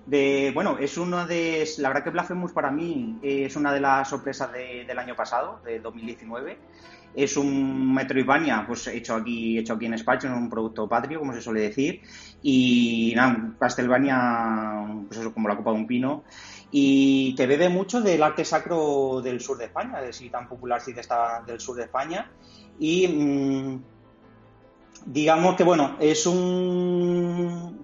[0.07, 1.67] De, bueno, es una de.
[1.77, 5.79] La verdad que Blasphemous para mí es una de las sorpresas del año pasado, de
[5.79, 6.57] 2019.
[7.13, 11.41] Es un Metroidvania, pues hecho aquí, hecho aquí en España, un producto patrio, como se
[11.41, 12.01] suele decir.
[12.41, 16.23] Y nada, Castlevania, pues eso, como la copa de un pino
[16.71, 20.82] y te bebe mucho del arte sacro del sur de España, de si tan popular
[20.82, 22.30] si está del sur de España.
[22.80, 23.84] Y mm,
[25.06, 27.80] digamos que, bueno, es un.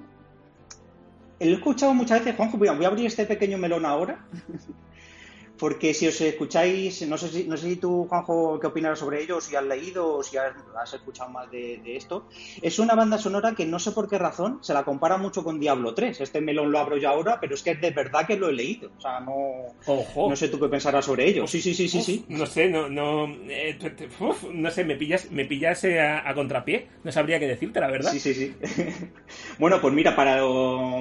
[1.40, 4.26] He escuchado muchas veces, Juanjo, voy a abrir este pequeño melón ahora.
[5.58, 9.22] porque si os escucháis, no sé si, no sé si tú, Juanjo, qué opinas sobre
[9.22, 12.28] ello, si has leído o si has, escuchado más de, esto.
[12.62, 15.60] Es una banda sonora que no sé por qué razón se la compara mucho con
[15.60, 16.22] Diablo 3.
[16.22, 18.92] Este melón lo abro yo ahora, pero es que de verdad que lo he leído.
[18.98, 21.46] O sea, no, no sé tú qué pensarás sobre ello.
[21.46, 22.26] Sí, sí, sí, sí, sí.
[22.30, 23.78] No sé, no, no, eh,
[24.52, 26.88] no sé, me pillas, me pillas eh, a, contrapié.
[27.04, 28.12] No sabría qué decirte, la verdad.
[28.12, 28.56] Sí, sí, sí.
[29.60, 30.42] bueno, pues mira, para,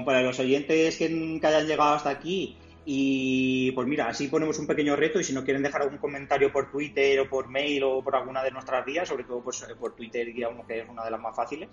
[0.04, 4.96] para los oyentes que hayan llegado hasta aquí y pues mira, así ponemos un pequeño
[4.96, 8.16] reto y si nos quieren dejar algún comentario por Twitter o por mail o por
[8.16, 11.10] alguna de nuestras vías, sobre todo pues, eh, por Twitter, digamos que es una de
[11.10, 11.68] las más fáciles,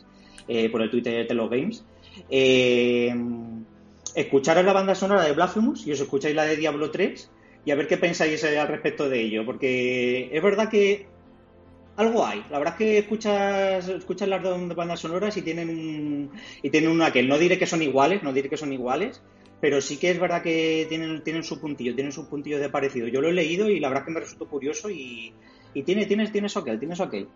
[0.47, 1.83] eh, por el Twitter de los Games,
[2.29, 3.15] eh,
[4.13, 7.31] escucharos la banda sonora de Blasphemous y os escucháis la de Diablo 3
[7.65, 11.07] y a ver qué pensáis al respecto de ello, porque es verdad que
[11.97, 12.45] algo hay.
[12.49, 16.91] La verdad es que escuchas, escuchas las dos bandas sonoras y tienen un, y tienen
[16.91, 17.27] un aquel.
[17.27, 19.21] No diré que son iguales, no diré que son iguales,
[19.61, 23.07] pero sí que es verdad que tienen, tienen su puntillo, tienen su puntillo de parecido.
[23.07, 25.33] Yo lo he leído y la verdad que me resultó curioso y,
[25.85, 27.27] tiene, tienes, tienes aquel, tienes aquel.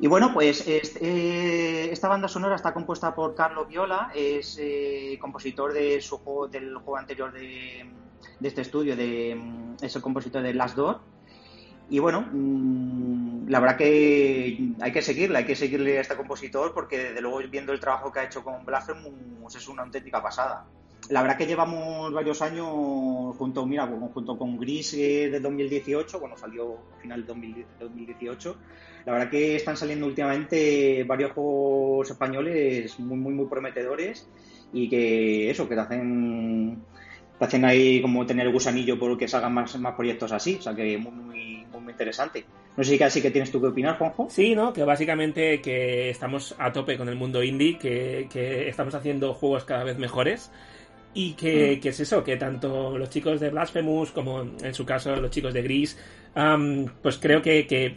[0.00, 5.72] Y bueno, pues eh, esta banda sonora está compuesta por Carlos Viola, es eh, compositor
[5.72, 7.86] de su juego, del juego anterior de,
[8.42, 9.40] este estudio, de,
[9.80, 11.00] es el compositor de Last Door.
[11.88, 16.74] Y bueno, mm, la verdad que hay que seguirle, hay que seguirle a este compositor
[16.74, 20.66] porque desde luego viendo el trabajo que ha hecho con Blasphemous es una auténtica pasada
[21.10, 26.36] la verdad que llevamos varios años junto, mira, junto con Gris eh, de 2018, cuando
[26.36, 28.56] salió al final de 2018,
[29.04, 34.28] la verdad que están saliendo últimamente varios juegos españoles muy, muy, muy prometedores
[34.72, 36.82] y que eso, que te hacen,
[37.38, 40.62] te hacen ahí como tener el gusanillo por que salgan más, más proyectos así, o
[40.62, 42.44] sea que muy, muy, muy interesante.
[42.76, 44.26] No sé si casi que tienes tú que opinar, Juanjo.
[44.28, 44.72] Sí, ¿no?
[44.72, 49.64] Que básicamente que estamos a tope con el mundo indie, que, que estamos haciendo juegos
[49.64, 50.50] cada vez mejores
[51.18, 55.30] y que, es eso, que tanto los chicos de Blasphemous como en su caso los
[55.30, 55.98] chicos de Gris,
[57.02, 57.96] pues creo que,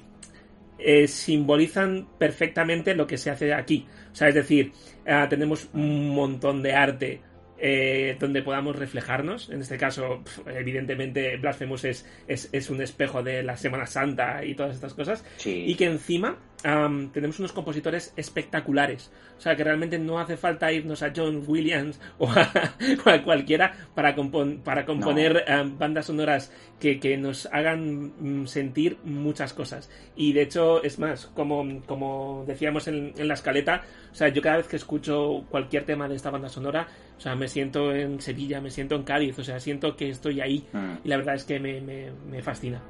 [0.81, 3.85] eh, simbolizan perfectamente lo que se hace aquí.
[4.13, 4.71] O sea, es decir,
[5.05, 7.21] ah, tenemos un montón de arte
[7.57, 9.49] eh, donde podamos reflejarnos.
[9.49, 14.75] En este caso, evidentemente, Blasphemous es, es, un espejo de la Semana Santa y todas
[14.75, 15.25] estas cosas.
[15.43, 19.11] Y que encima tenemos unos compositores espectaculares.
[19.37, 22.51] O sea, que realmente no hace falta irnos a John Williams o a,
[23.23, 24.15] cualquiera para,
[24.63, 25.45] para componer
[25.77, 29.89] bandas sonoras que, nos hagan mm, sentir muchas cosas.
[30.15, 34.57] Y de hecho, es más, como, como decíamos en, la escaleta, o sea, yo cada
[34.57, 38.59] vez que escucho cualquier tema de esta banda sonora, o sea, me siento en Sevilla,
[38.59, 40.65] me siento en Cádiz, o sea, siento que estoy ahí.
[40.73, 41.05] Mm.
[41.05, 42.81] Y la verdad es que me, me fascina.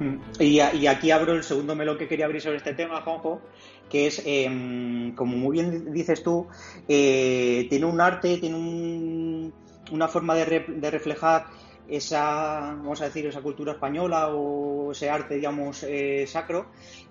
[0.00, 0.16] Mm.
[0.40, 3.40] Y, aquí abro el segundo melón que quería abrir sobre este tema, Juanjo,
[3.88, 6.46] que es, em, como muy bien dices tú,
[6.88, 9.52] eh, tiene un arte, tiene
[9.90, 10.44] una forma de,
[10.90, 11.46] reflejar
[11.88, 16.66] esa, vamos a decir, esa cultura española o ese arte, digamos, eh, sacro,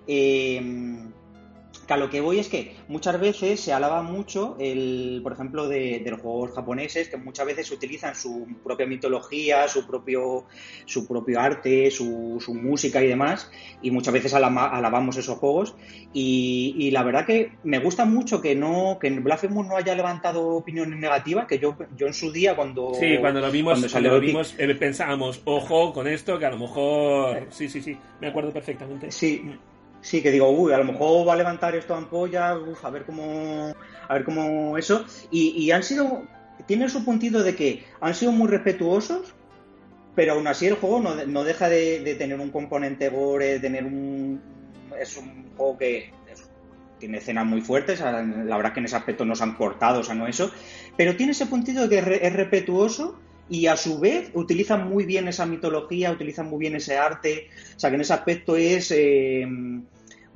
[0.07, 1.11] em,
[1.87, 5.67] que a lo que voy es que muchas veces se alaba mucho, el, por ejemplo,
[5.69, 10.45] de, de los juegos japoneses, que muchas veces utilizan su propia mitología, su propio,
[10.85, 13.49] su propio arte, su, su música y demás,
[13.81, 15.75] y muchas veces alama- alabamos esos juegos.
[16.13, 20.45] Y, y la verdad que me gusta mucho que no que Blasphemous no haya levantado
[20.47, 22.91] opiniones negativas, que yo, yo en su día cuando...
[22.93, 26.07] Sí, cuando lo vimos, cuando cuando salió lo el pic- vimos eh, pensábamos, ojo con
[26.07, 27.47] esto, que a lo mejor...
[27.49, 29.11] Sí, sí, sí, me acuerdo perfectamente.
[29.11, 29.41] Sí,
[30.07, 33.03] sí, que digo, uy, a lo mejor va a levantar esto ampolla, uf, a ver
[33.05, 33.73] cómo,
[34.07, 35.05] a ver cómo eso.
[35.31, 36.23] Y, y han sido,
[36.65, 39.33] tiene su puntito de que han sido muy respetuosos,
[40.15, 44.41] pero aún así el juego no, no deja de, tener un componente gore, tener un,
[44.99, 46.49] es un juego que es-
[46.99, 50.03] tiene escenas muy fuertes, la verdad que en ese aspecto no se han cortado, o
[50.03, 50.49] sea, no eso,
[50.95, 55.05] pero tiene ese puntito de que es, es respetuoso y a su vez utilizan muy
[55.05, 58.91] bien esa mitología, utilizan muy bien ese arte, o sea que en ese aspecto es
[58.91, 59.45] eh,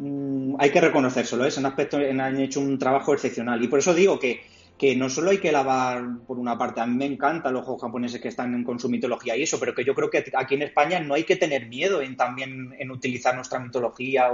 [0.01, 1.49] mm, hay que reconocérselo, ¿eh?
[1.55, 4.41] en aspecto han hecho un trabajo excepcional y por eso digo que
[4.81, 7.83] que no solo hay que lavar por una parte, a mí me encantan los juegos
[7.83, 10.63] japoneses que están con su mitología y eso, pero que yo creo que aquí en
[10.63, 14.31] España no hay que tener miedo en también en utilizar nuestra mitología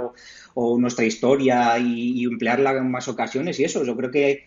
[0.54, 4.46] o, nuestra historia y emplearla en más ocasiones y eso, yo creo que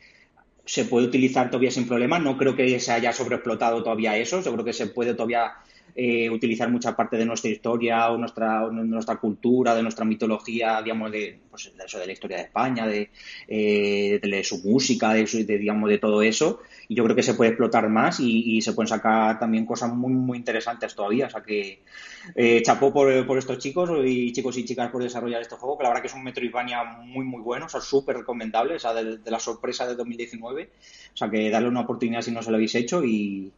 [0.66, 2.18] se puede utilizar todavía sin problema.
[2.18, 4.42] No creo que se haya sobreexplotado todavía eso.
[4.42, 5.54] Yo creo que se puede todavía
[5.96, 10.82] eh, utilizar mucha parte de nuestra historia o nuestra, o nuestra cultura, de nuestra mitología,
[10.82, 13.10] digamos, de, pues, de eso, de la historia de España, de,
[13.48, 16.62] eh, de su música, de, de, digamos, de todo eso.
[16.88, 19.94] Y yo creo que se puede explotar más y, y se pueden sacar también cosas
[19.94, 21.28] muy, muy interesantes todavía.
[21.28, 21.80] O sea que
[22.36, 25.84] eh, chapó por, por estos chicos y chicos y chicas por desarrollar este juego, que
[25.84, 28.94] la verdad que es un Metroidvania muy, muy bueno, o sea, súper recomendable, o sea,
[28.94, 30.70] de, de la sorpresa de 2019.
[31.14, 33.52] O sea, que darle una oportunidad si no se lo habéis hecho y,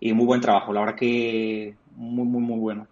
[0.00, 2.86] y muy buen trabajo, la verdad que muy, muy, muy bueno.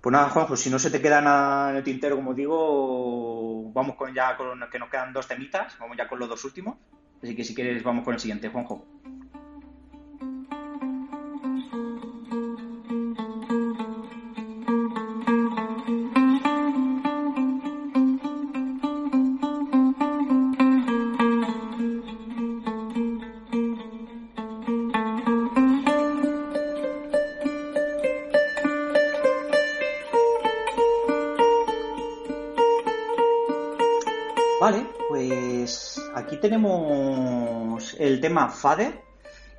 [0.00, 3.96] Pues nada, Juanjo, si no se te queda nada en el tintero, como digo, vamos
[3.96, 6.76] con ya con que nos quedan dos temitas, vamos ya con los dos últimos.
[7.22, 8.82] Así que si quieres, vamos con el siguiente, Juanjo.
[34.60, 39.00] Vale, pues aquí tenemos el tema Father,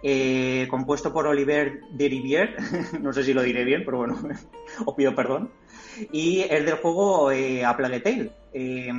[0.03, 2.55] eh, compuesto por Oliver Derivier,
[3.01, 4.21] no sé si lo diré bien, pero bueno,
[4.85, 5.51] os pido perdón,
[6.11, 8.31] y es del juego eh, A Plague Tale.
[8.53, 8.91] Eh,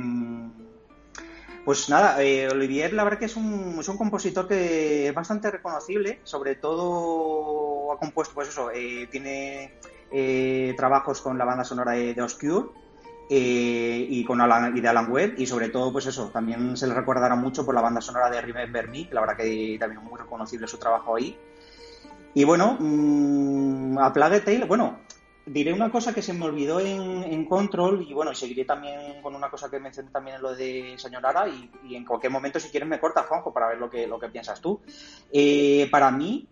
[1.63, 6.55] pues nada, eh, Olivier la verdad que es un, compositor que es bastante reconocible, sobre
[6.55, 9.75] todo ha compuesto, pues eso, eh, tiene
[10.11, 12.82] eh, trabajos con la banda sonora de, de Obscure,
[13.35, 16.85] eh, y con Alan, y de Alan Webb y sobre todo pues eso también se
[16.85, 20.07] le recordará mucho por la banda sonora de Remember Me la verdad que también es
[20.07, 21.35] muy reconocible su trabajo ahí.
[22.35, 24.99] Y bueno mmm, a Plague Tale bueno
[25.47, 29.21] diré una cosa que se me olvidó en, en Control y bueno y seguiré también
[29.23, 32.31] con una cosa que mencioné también en lo de Señor Ara y, y en cualquier
[32.31, 34.79] momento si quieres me corta Juanjo para ver lo que, lo que piensas tú.
[35.31, 36.47] Eh, para mí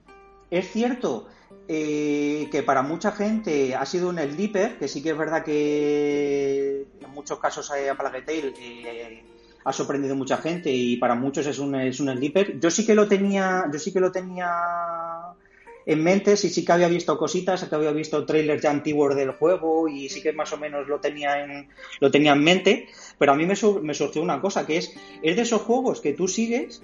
[0.51, 1.27] es cierto
[1.67, 5.43] eh, que para mucha gente ha sido un el Dipper, que sí que es verdad
[5.43, 9.23] que en muchos casos eh, a Plague Tale eh,
[9.63, 12.59] ha sorprendido mucha gente y para muchos es un, es un el Dipper.
[12.59, 14.49] Yo sí que lo tenía, yo sí que lo tenía
[15.85, 19.31] en mente, sí, sí que había visto cositas, que había visto trailers ya antiguos del
[19.31, 21.69] juego y sí que más o menos lo tenía en,
[22.01, 22.87] lo tenía en mente,
[23.17, 26.13] pero a mí me, me surgió una cosa, que es, es de esos juegos que
[26.13, 26.83] tú sigues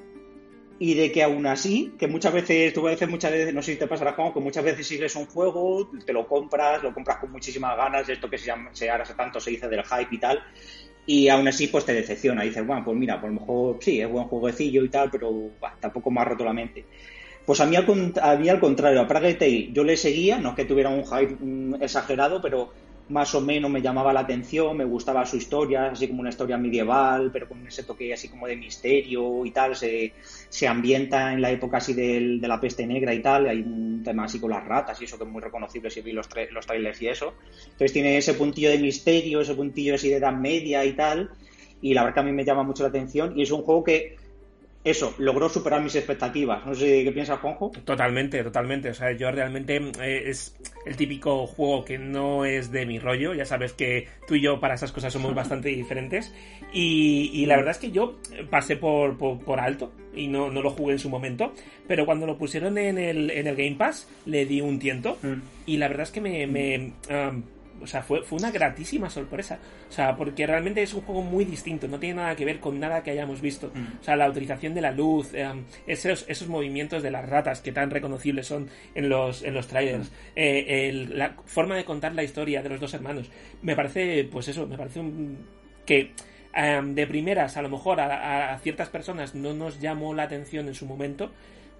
[0.79, 3.79] y de que aún así, que muchas veces, tú veces muchas veces, no sé si
[3.79, 7.31] te pasará como que muchas veces sigues un juego, te lo compras, lo compras con
[7.31, 10.43] muchísimas ganas, esto que se llama, se ahora tanto se dice del hype y tal,
[11.05, 14.09] y aún así pues te decepciona, dices, bueno, pues mira, por lo mejor sí, es
[14.09, 16.85] buen jueguecillo y tal, pero tampoco me ha roto la mente.
[17.45, 20.49] Pues a mí, al, a mí al contrario, a Prague Tale yo le seguía, no
[20.49, 22.73] es que tuviera un hype mm, exagerado, pero
[23.09, 26.57] más o menos me llamaba la atención, me gustaba su historia, así como una historia
[26.57, 30.13] medieval, pero con ese toque así como de misterio y tal, se,
[30.49, 34.25] se ambienta en la época así de la peste negra y tal, hay un tema
[34.25, 36.65] así con las ratas y eso que es muy reconocible si vi los, tra- los
[36.65, 37.37] trailers y eso.
[37.71, 41.31] Entonces tiene ese puntillo de misterio, ese puntillo así de edad media y tal,
[41.79, 43.83] y la verdad que a mí me llama mucho la atención y es un juego
[43.83, 44.16] que,
[44.89, 46.65] eso, logró superar mis expectativas.
[46.65, 47.71] No sé qué piensas, Juanjo.
[47.83, 48.89] Totalmente, totalmente.
[48.89, 53.33] O sea, yo realmente eh, es el típico juego que no es de mi rollo.
[53.33, 56.33] Ya sabes que tú y yo para esas cosas somos bastante diferentes.
[56.71, 58.17] Y, y la verdad es que yo
[58.49, 61.53] pasé por, por, por alto y no, no, lo jugué en su momento.
[61.87, 65.17] Pero cuando lo pusieron en el, en el Game Pass, le di un tiento.
[65.21, 65.41] Mm.
[65.65, 67.43] Y la verdad es que me, me um,
[67.81, 69.59] o sea, fue, fue una gratísima sorpresa.
[69.89, 72.79] O sea, porque realmente es un juego muy distinto, no tiene nada que ver con
[72.79, 73.71] nada que hayamos visto.
[73.73, 73.99] Mm.
[73.99, 75.47] O sea, la utilización de la luz, eh,
[75.87, 80.11] esos, esos movimientos de las ratas que tan reconocibles son en los, en los trailers,
[80.35, 83.29] eh, el- la forma de contar la historia de los dos hermanos,
[83.61, 85.37] me parece, pues eso, me parece un,
[85.85, 86.11] que
[86.55, 90.67] eh, de primeras a lo mejor a, a ciertas personas no nos llamó la atención
[90.67, 91.31] en su momento,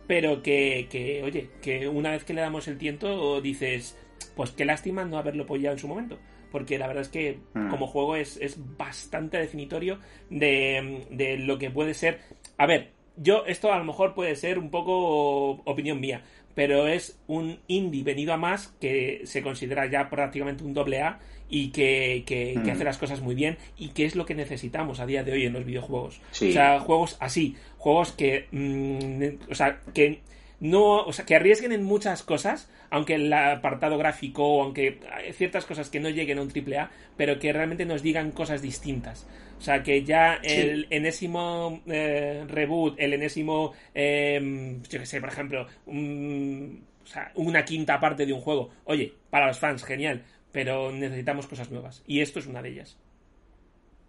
[0.08, 3.98] pero que, que, oye, que una vez que le damos el tiento dices,
[4.38, 6.18] pues qué lástima no haberlo apoyado en su momento.
[6.52, 7.70] Porque la verdad es que Mm.
[7.70, 12.20] como juego es, es bastante definitorio de, de lo que puede ser.
[12.58, 16.22] A ver, yo esto a lo mejor puede ser un poco opinión mía,
[16.56, 21.20] pero es un indie venido a más que se considera ya prácticamente un doble A
[21.50, 22.76] y que, que- que Mm.
[22.76, 25.46] hace las cosas muy bien y que es lo que necesitamos a día de hoy
[25.46, 26.20] en los videojuegos.
[26.32, 26.50] Sí.
[26.50, 30.22] O sea, juegos así, juegos que, mm, o sea, que
[30.60, 35.32] no, o sea, que arriesguen en muchas cosas, aunque el apartado gráfico, o aunque hay
[35.34, 38.62] ciertas cosas que no lleguen a un triple A, pero que realmente nos digan cosas
[38.62, 39.28] distintas.
[39.60, 40.50] O sea, que ya Sí.
[40.54, 47.32] el enésimo eh, reboot, el enésimo, eh, yo que sé, por ejemplo, un- o sea,
[47.36, 52.04] una quinta parte de un juego, oye, para los fans, genial, pero necesitamos cosas nuevas.
[52.08, 52.98] Y esto es una de ellas.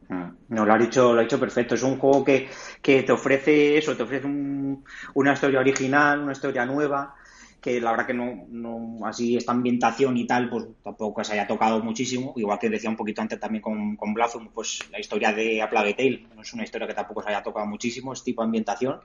[0.09, 0.29] Mm.
[0.49, 1.75] No, lo ha dicho, lo ha dicho perfecto.
[1.75, 2.49] Es un juego que,
[2.83, 4.85] que te ofrece eso, te ofrece un-
[5.15, 7.15] una historia original, una historia nueva,
[7.61, 11.47] que la verdad que no, no, así esta ambientación y tal, pues tampoco se haya
[11.47, 12.33] tocado muchísimo.
[12.37, 15.69] Igual que decía un poquito antes también con, con Blazum, pues la historia de A
[15.69, 19.01] Plague Tale no es una historia que tampoco se haya tocado muchísimo, es tipo ambientación.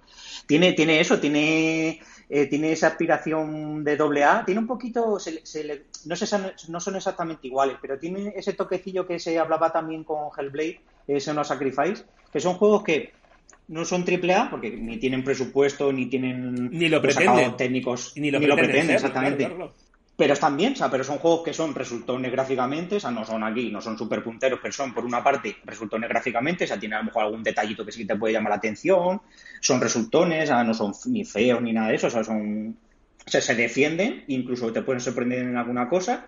[0.48, 2.00] Tiene, tiene eso, tiene,
[2.30, 6.16] eh, tiene esa aspiración de doble A, tiene un poquito, se, le- no,
[6.70, 11.34] no son exactamente iguales, pero tiene ese toquecillo que se hablaba también con Hellblade, ese
[11.34, 13.14] no Sacrifice, que son juegos que
[13.68, 17.56] no son triple A porque ni tienen presupuesto ni tienen Ni lo pretenden.
[17.56, 19.84] técnicos ni lo pretenden serlo, exactamente claro, claro, claro.
[20.18, 23.26] pero están bien, o sea, pero son juegos que son resultones gráficamente, o sea, no
[23.26, 26.80] son aquí, no son súper punteros, pero son por una parte resultones gráficamente, o sea,
[26.80, 29.22] tienen a lo mejor algún detallito que sí te puede llamar la atención,
[29.62, 32.78] son resultones, o sea, no son ni feos ni nada de eso, o sea, son,
[33.26, 36.28] o sea, se defienden, incluso te pueden sorprender en alguna cosa,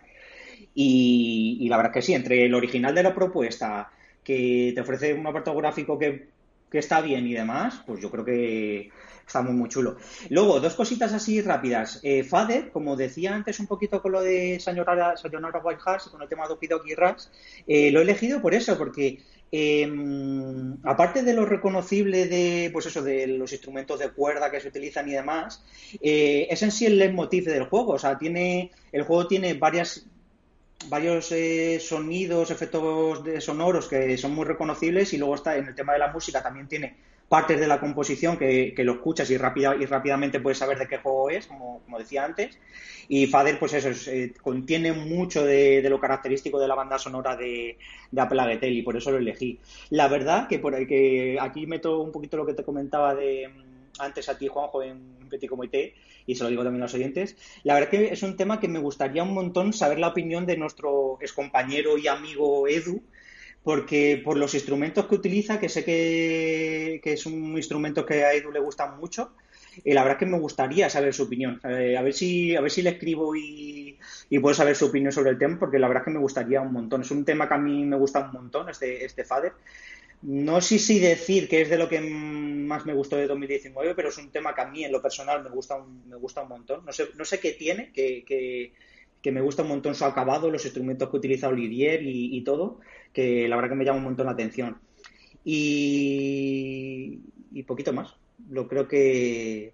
[0.73, 3.91] y, y la verdad que sí, entre el original de la propuesta,
[4.25, 6.33] que te ofrece un apartado gráfico que,
[6.73, 8.89] está bien y demás, pues yo creo que
[9.25, 9.95] está muy, muy chulo.
[10.29, 12.01] Luego, dos cositas así rápidas.
[12.03, 16.21] Eh, Fader, como decía antes un poquito con lo de Sayonara, Sayonara Wild Hearts, con
[16.21, 17.27] el tema de Doki Doki Rush,
[17.65, 19.19] eh, lo he elegido por eso, porque
[19.57, 19.89] eh,
[20.83, 25.07] aparte de lo reconocible de, pues eso, de los instrumentos de cuerda que se utilizan
[25.07, 25.63] y demás,
[26.01, 27.93] eh, es en sí el leitmotiv del juego.
[27.93, 30.07] O sea, tiene, el juego tiene varias
[30.89, 35.75] varios eh, sonidos, efectos de sonoros que son muy reconocibles y luego está en el
[35.75, 36.95] tema de la música también tiene
[37.27, 40.87] partes de la composición que, que lo escuchas y, rápida, y rápidamente puedes saber de
[40.87, 42.57] qué juego es, como, como decía antes.
[43.07, 47.35] Y Fader, pues eso, es, eh, contiene mucho de, lo característico de la banda sonora
[47.35, 47.77] de,
[48.11, 49.59] de A y por eso lo elegí.
[49.89, 53.49] La verdad que, por, que aquí meto un poquito lo que te comentaba de
[53.99, 55.93] antes a ti, Juanjo, en Petit Comité,
[56.25, 57.35] y se lo digo también a los oyentes.
[57.63, 60.57] La verdad que es un tema que me gustaría un montón saber la opinión de
[60.57, 63.03] nuestro excompañero y amigo Edu,
[63.63, 68.51] porque por los instrumentos que utiliza, que sé que, es un instrumento que a Edu
[68.51, 69.31] le gusta mucho,
[69.83, 71.59] y la verdad que me gustaría saber su opinión.
[71.63, 73.97] Eh, a ver si a ver si le escribo y,
[74.41, 77.01] puedo saber su opinión sobre el tema, porque la verdad que me gustaría un montón.
[77.01, 79.53] Es un tema que a mí me gusta un montón, este, este Fader.
[80.21, 84.09] No sé si decir que es de lo que más me gustó de 2019, pero
[84.09, 86.49] es un tema que a mí en lo personal me gusta un, me gusta un
[86.49, 86.85] montón.
[86.85, 90.65] No sé, no sé qué tiene, que, que, me gusta un montón su acabado, los
[90.65, 92.79] instrumentos que utiliza Olivier y, y, todo,
[93.11, 94.77] que la verdad que me llama un montón la atención.
[95.43, 97.19] Y,
[97.51, 98.15] y poquito más.
[98.49, 99.73] Lo creo que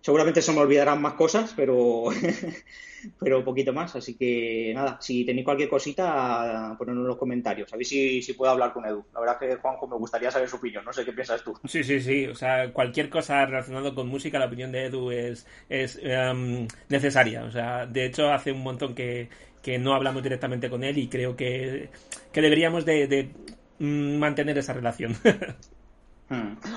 [0.00, 2.04] seguramente se me olvidarán más cosas, pero
[3.18, 3.94] pero poquito más.
[3.96, 7.72] Así que nada, si tenéis cualquier cosita, ponedlo en los comentarios.
[7.72, 9.04] A ver si, si puedo hablar con Edu.
[9.12, 10.84] La verdad que, Juanjo, me gustaría saber su opinión.
[10.84, 11.54] No sé qué piensas tú.
[11.66, 12.26] Sí, sí, sí.
[12.26, 17.44] O sea, cualquier cosa relacionada con música, la opinión de Edu es, es um, necesaria.
[17.44, 19.28] O sea, de hecho, hace un montón que,
[19.62, 21.90] que no hablamos directamente con él y creo que,
[22.32, 23.30] que deberíamos de, de
[23.78, 25.16] mantener esa relación.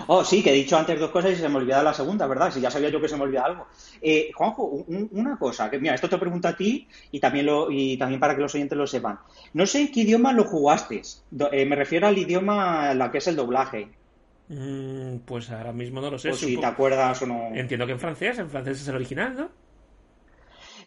[0.07, 2.51] Oh, sí, que he dicho antes dos cosas y se me olvidaba la segunda, ¿verdad?
[2.51, 3.67] Si ya sabía yo que se me olvidaba algo.
[4.01, 7.69] Eh, Juanjo, un, una cosa, que mira, esto te pregunto a ti y también, lo,
[7.69, 9.19] y también para que los oyentes lo sepan.
[9.53, 11.03] No sé en qué idioma lo jugaste.
[11.29, 13.89] Do, eh, me refiero al idioma la que es el doblaje.
[14.47, 16.31] Mm, pues ahora mismo no lo sé.
[16.31, 17.49] O si te acuerdas o no.
[17.53, 19.49] Entiendo que en francés, en francés es el original, ¿no?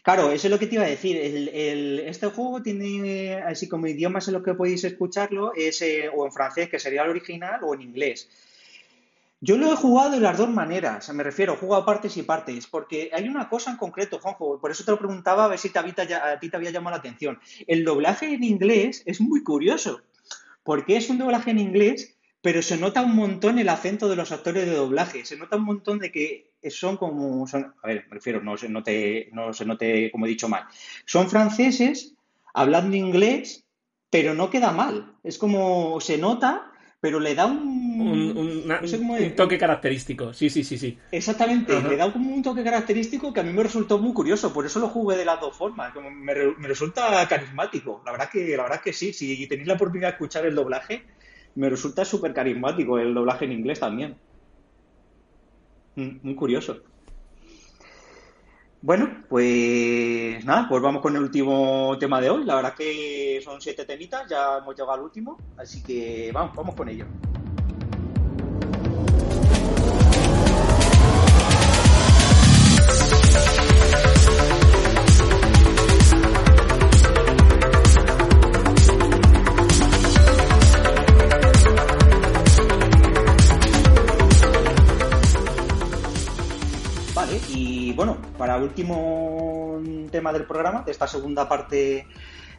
[0.03, 1.17] Claro, eso es lo que te iba a decir.
[1.17, 6.09] El, el, este juego tiene, así como idiomas en los que podéis escucharlo, es eh,
[6.13, 8.29] o en francés, que sería el original, o en inglés.
[9.41, 12.67] Yo lo he jugado de las dos maneras, me refiero, he jugado partes y partes,
[12.67, 15.71] porque hay una cosa en concreto, Juanjo, por eso te lo preguntaba a ver si
[15.75, 17.39] a ti te había llamado la atención.
[17.67, 20.01] El doblaje en inglés es muy curioso,
[20.63, 24.33] porque es un doblaje en inglés, pero se nota un montón el acento de los
[24.33, 28.15] actores de doblaje, se nota un montón de que son como, son, a ver, me
[28.15, 30.65] refiero, no se note, no se note como he dicho mal,
[31.05, 32.15] son franceses
[32.55, 33.67] hablando inglés,
[34.09, 36.73] pero no queda mal, es como, se nota,
[37.07, 37.61] pero le da un,
[37.99, 39.37] Un, un- una- no sé cómo un decir.
[39.37, 40.33] toque característico.
[40.35, 40.99] Sí, sí, sí, sí.
[41.19, 44.67] Exactamente, le da como un toque característico que a mí me resultó muy curioso, por
[44.67, 48.57] eso lo jugué de las dos formas, como me, me resulta carismático, la verdad que,
[48.57, 51.07] la verdad que sí, si tenéis la oportunidad de escuchar el doblaje,
[51.55, 54.21] me resulta súper carismático el doblaje en inglés también.
[55.97, 56.83] Mm, Muy curioso.
[58.87, 62.45] Bueno, pues nada, pues vamos con el último tema de hoy.
[62.45, 66.77] La verdad que son siete temitas, ya hemos llegado al último, así que vamos, vamos
[66.77, 67.05] con ello.
[88.57, 92.07] Para último tema del programa, de esta segunda parte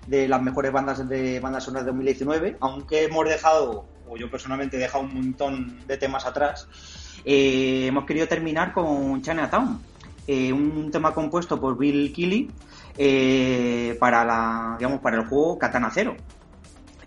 [0.06, 4.78] de las mejores bandas de bandas sonoras de 2019, aunque hemos dejado, o yo personalmente
[4.78, 6.68] he dejado un montón de temas atrás,
[7.26, 9.82] eh, hemos querido terminar con Chinatown,
[10.28, 12.52] eh, un tema compuesto por Bill Keighley
[12.96, 16.16] eh, para la, digamos, para el juego Katana Zero.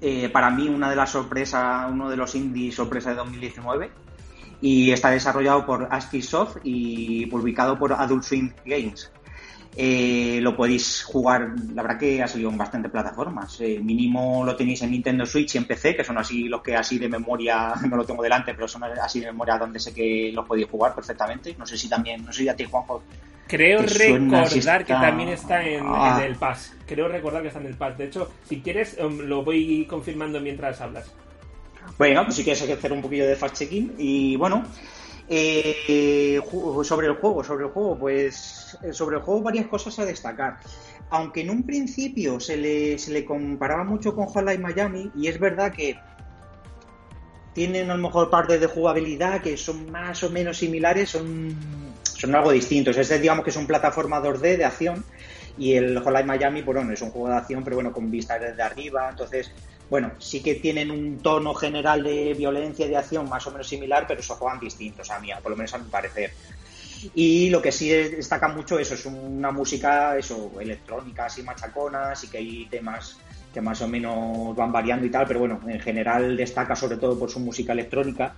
[0.00, 3.90] Eh, para mí una de las sorpresas, uno de los indies sorpresas de 2019
[4.60, 9.10] y está desarrollado por ASCII Soft y publicado por Adult Swim Games.
[9.76, 13.60] Eh, lo podéis jugar, la verdad que ha salido en bastantes plataformas.
[13.60, 16.74] Eh, mínimo lo tenéis en Nintendo Switch y en PC, que son así los que
[16.74, 20.32] así de memoria, no lo tengo delante, pero son así de memoria donde sé que
[20.34, 21.54] los podéis jugar perfectamente.
[21.56, 23.02] No sé si también, no sé si a ti, Juanjo,
[23.50, 26.18] Creo ¿Te suena si recordar que también está en, Ah.
[26.20, 26.72] en el Pass.
[26.86, 27.98] Creo recordar que está en el Pass.
[27.98, 31.12] De hecho, si quieres, em, lo voy confirmando mientras hablas.
[31.98, 33.94] Bueno, pues si quieres hay que hacer un poquillo de fact-checking.
[33.98, 34.64] Y bueno,
[35.28, 36.40] eh,
[36.82, 40.58] sobre el juego, sobre el juego, pues eh, sobre el juego varias cosas a destacar.
[41.10, 45.38] Aunque en un principio se le, se le comparaba mucho con Hotline Miami, y es
[45.38, 45.98] verdad que
[47.52, 51.54] tienen a lo mejor partes de jugabilidad que son más o menos similares, son,
[52.02, 52.96] son algo distintos.
[52.96, 55.04] Este digamos que es un plataforma 2D de acción
[55.58, 58.38] y el Hotline Miami, pues bueno, es un juego de acción, pero bueno, con vista
[58.38, 59.50] desde arriba, entonces,
[59.90, 63.68] bueno, sí que tienen un tono general de violencia y de acción más o menos
[63.68, 66.32] similar, pero se juegan distintos a mí, por lo menos a mi parecer.
[67.14, 72.28] Y lo que sí destaca mucho eso es una música eso electrónica así machacona, sí
[72.28, 73.18] que hay temas
[73.52, 77.18] que más o menos van variando y tal, pero bueno, en general destaca sobre todo
[77.18, 78.34] por su música electrónica.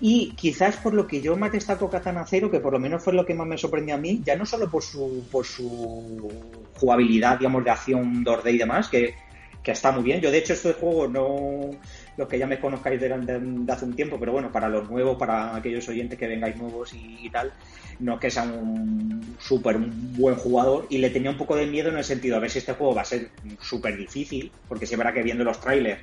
[0.00, 1.90] Y quizás por lo que yo más destaco
[2.26, 4.44] Zero, que por lo menos fue lo que más me sorprendió a mí, ya no
[4.44, 6.30] solo por su, por su
[6.74, 9.14] jugabilidad, digamos, de acción 2D y demás, que,
[9.62, 10.20] que está muy bien.
[10.20, 11.80] Yo, de hecho, este juego no.
[12.16, 14.88] Los que ya me conozcáis de, de- de hace un tiempo, pero bueno, para los
[14.88, 17.52] nuevos, para aquellos oyentes que vengáis nuevos y, tal,
[17.98, 21.88] no es que sea un súper buen jugador y le tenía un poco de miedo
[21.90, 24.96] en el sentido a ver si este juego va a ser súper difícil, porque si
[24.96, 26.00] verá que viendo los trailers,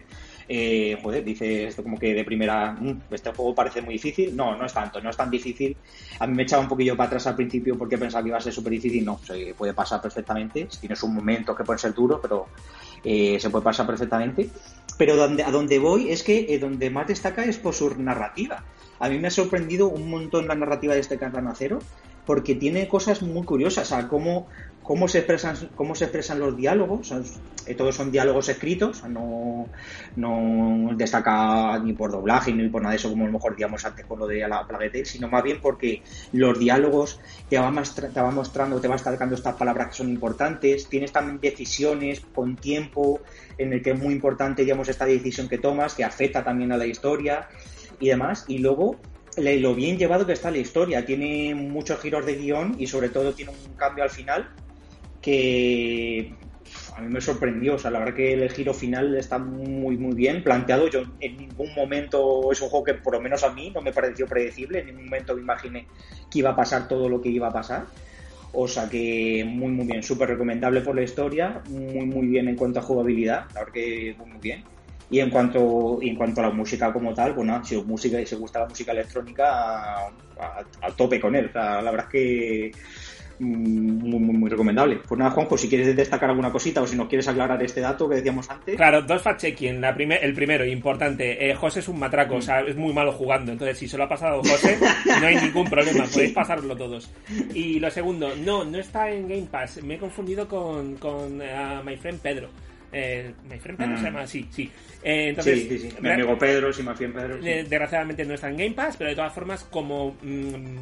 [0.48, 4.36] eh, joder, dice esto como que de primera, "Mm, este juego parece muy difícil.
[4.36, 5.76] No, no es tanto, no es tan difícil.
[6.20, 8.42] A mí me echaba un poquillo para atrás al principio porque pensaba que iba a
[8.42, 9.04] ser súper difícil.
[9.04, 10.68] No, se puede pasar perfectamente.
[10.80, 12.48] Tienes un momento que puede ser duro, pero
[13.04, 14.50] eh, se puede pasar perfectamente.
[14.98, 18.64] Pero donde, a donde voy es que eh, donde más destaca es por su narrativa.
[19.00, 21.80] A mí me ha sorprendido un montón la narrativa de este Katana Zero
[22.26, 24.48] porque tiene cosas muy curiosas, o sea, cómo,
[24.86, 27.12] cómo, se, expresan, cómo se expresan los diálogos,
[27.66, 29.72] eh, todos son diálogos escritos, no,
[30.96, 34.06] destaca ni por doblaje ni por nada de eso, como a lo mejor digamos antes
[34.06, 37.20] con lo de la Plague sino más bien porque los diálogos
[37.50, 41.40] te mastra- te van mostrando, te van destacando estas palabras que son importantes, tienes también
[41.42, 43.22] decisiones con tiempo
[43.58, 46.78] en el que es muy importante, digamos, esta decisión que tomas, que afecta también a
[46.78, 47.48] la historia
[48.00, 49.00] y demás, y luego
[49.38, 53.34] lo bien llevado que está la historia, tiene muchos giros de guion y sobre todo
[53.34, 54.48] tiene un cambio al final
[55.26, 56.38] que
[56.98, 60.16] a mí me sorprendió, o sea, la verdad que el giro final está muy muy
[60.16, 63.72] bien planteado, yo en ningún momento es un juego que por lo menos a mí
[63.74, 65.88] no me pareció predecible, en ningún momento me imaginé
[66.32, 67.88] que iba a pasar todo lo que iba a pasar.
[68.58, 72.56] O sea que muy muy bien, súper recomendable por la historia, muy muy bien en
[72.56, 74.66] cuanto a jugabilidad, la verdad que muy muy bien.
[75.10, 78.18] Y en cuanto, y en cuanto a la música como tal, bueno, si os, música,
[78.26, 79.46] si os gusta la música electrónica,
[79.98, 81.46] a, a- a tope con él.
[81.48, 82.72] O sea, la verdad es que
[83.40, 85.00] muy, muy, muy recomendable.
[85.08, 88.08] Pues nada, Juanjo, si quieres destacar alguna cosita o si nos quieres aclarar este dato
[88.10, 88.76] que decíamos antes.
[88.76, 89.94] Claro, dos fact-checking.
[89.96, 91.50] Primer, el primero, importante.
[91.50, 93.52] Eh, José es un matraco, o sea, es muy malo jugando.
[93.52, 94.78] Entonces, si se lo ha pasado José,
[95.22, 97.12] no hay ningún problema, podéis pasarlo todos.
[97.54, 99.82] Y lo segundo, no, no está en Game Pass.
[99.84, 102.50] Me he confundido con, con uh, My Friend Pedro.
[102.92, 103.98] Eh, My Friend Pedro Mm.
[103.98, 104.72] se llama así, sí.
[105.04, 105.96] Eh, entonces, sí, sí, sí.
[106.00, 107.42] Mi amigo Pedro, si más bien Pedro.
[107.42, 107.48] sí.
[107.50, 110.78] eh, Desgraciadamente no está en Game Pass, pero de todas formas, como mm,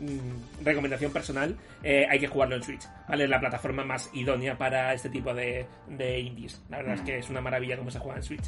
[0.00, 2.82] mm, recomendación personal, eh, hay que jugarlo en Switch.
[3.08, 3.24] ¿vale?
[3.24, 6.60] Es la plataforma más idónea para este tipo de, de indies.
[6.68, 8.44] La verdad es que es una maravilla cómo se juega en Switch.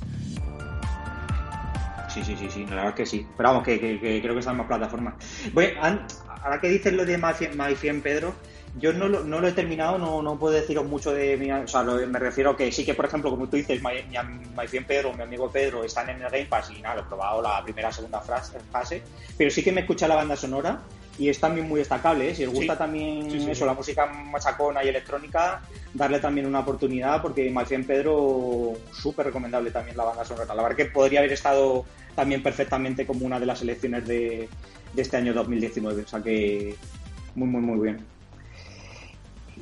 [2.08, 3.26] Sí, sí, sí, sí, la verdad es que sí.
[3.36, 5.14] Pero vamos, que, que- que creo que están más plataformas.
[5.52, 5.80] Bueno,
[6.42, 8.34] ahora que dices lo de My Fien- My Fien Pedro,
[8.76, 11.52] yo no lo, no lo he terminado, no, no puedo deciros mucho de mi...
[11.52, 13.92] O sea, lo- me refiero a que sí que, por ejemplo, como tú dices, My,
[14.56, 17.04] My Fien Pedro, mi amigo Pedro, están en el Game Pass y nada, lo he
[17.04, 19.02] probado la primera, segunda frase- fase,
[19.38, 20.80] pero sí que me escucha la banda sonora
[21.18, 22.34] y es también muy destacable, ¿eh?
[22.34, 22.78] Si os gusta Sí.
[22.78, 25.60] también Sí, sí, eso, la música machacona y electrónica,
[25.92, 30.54] darle también una oportunidad porque My Fien Pedro, súper recomendable también la banda sonora.
[30.54, 31.84] La verdad que podría haber estado
[32.14, 34.48] también perfectamente como una de las selecciones de,
[34.94, 36.02] de este año 2019.
[36.02, 36.74] O sea que
[37.34, 38.00] muy, muy, muy bien.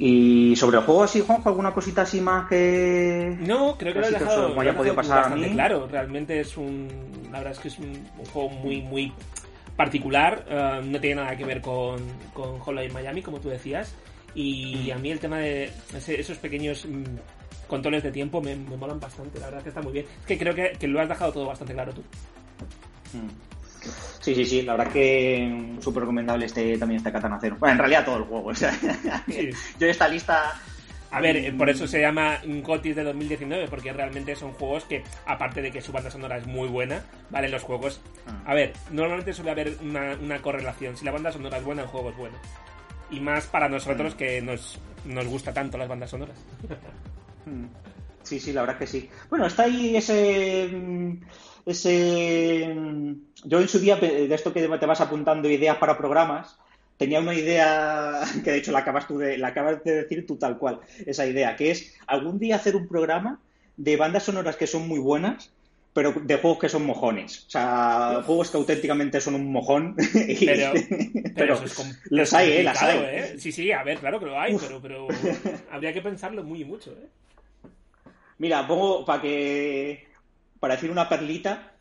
[0.01, 3.36] Y sobre el juego así, Juanjo, ¿alguna cosita así más que...?
[3.40, 5.55] No, creo que lo he dejado, me haya podido pasar a bastante mí.
[5.55, 5.88] claro.
[5.90, 6.86] Realmente es un.
[7.32, 9.12] La verdad es que es un, un juego muy, muy
[9.78, 10.44] particular.
[10.50, 12.02] eh, no tiene nada que ver con,
[12.34, 13.94] con Hotline Miami, como tú decías.
[14.34, 17.04] Y a mí el tema de ese- esos pequeños mm,
[17.66, 19.38] controles de tiempo me, me molan bastante.
[19.38, 20.04] La verdad es que está muy bien.
[20.20, 22.02] Es que creo que, que lo has dejado todo bastante claro tú.
[23.14, 23.28] Mm.
[24.20, 27.38] Sí, sí, sí, la verdad que súper recomendable este también este Katana.
[27.58, 28.48] Bueno, en realidad todo el juego.
[28.48, 28.72] o sea,
[29.26, 29.48] Sí.
[29.80, 30.60] Yo esta lista...
[31.11, 35.02] A ver, eh, por eso se llama GOTYs de 2019, porque realmente son juegos que,
[35.26, 37.48] aparte de que su banda sonora es muy buena, ¿vale?
[37.48, 38.00] Los juegos...
[38.44, 40.96] A ver, normalmente suele haber una, una correlación.
[40.96, 42.36] Si la banda sonora es buena, el juego es bueno.
[43.11, 46.36] Y más para nosotros que nos, nos gusta tanto las bandas sonoras.
[47.46, 47.64] Mm.
[48.22, 49.09] Sí, sí, la verdad que sí.
[49.30, 50.68] Bueno, está ahí ese.
[50.70, 51.20] mm,
[51.64, 53.12] ese mm,
[53.44, 56.59] Yo en su día, de esto que te vas apuntando ideas para programas,
[56.99, 60.36] tenía una idea que de hecho la acabas, tú de, la acabas de decir tú
[60.36, 63.40] tal cual, esa idea, que es algún día hacer un programa
[63.78, 65.51] de bandas sonoras que son muy buenas,
[65.94, 67.46] pero de juegos que son mojones.
[67.46, 69.96] O sea, juegos que auténticamente son un mojón.
[70.14, 72.62] y- Pero, pero, pero eso es com- los hay, ¿eh?
[72.62, 72.99] Las hay.
[72.99, 73.34] ¿eh?
[73.38, 75.09] Sí, sí, a ver, claro que lo hay, pero, pero
[75.72, 77.07] habría que pensarlo muy mucho, ¿eh?
[78.38, 80.07] Mira, pongo para que.
[80.61, 81.72] para decir una perlita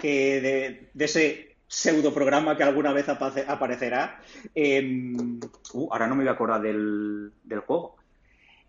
[0.00, 4.20] que de, de ese pseudo programa que alguna vez aparecerá.
[4.54, 5.38] em,
[5.74, 7.32] uh, ahora no me voy a acordar del,
[7.66, 7.96] juego.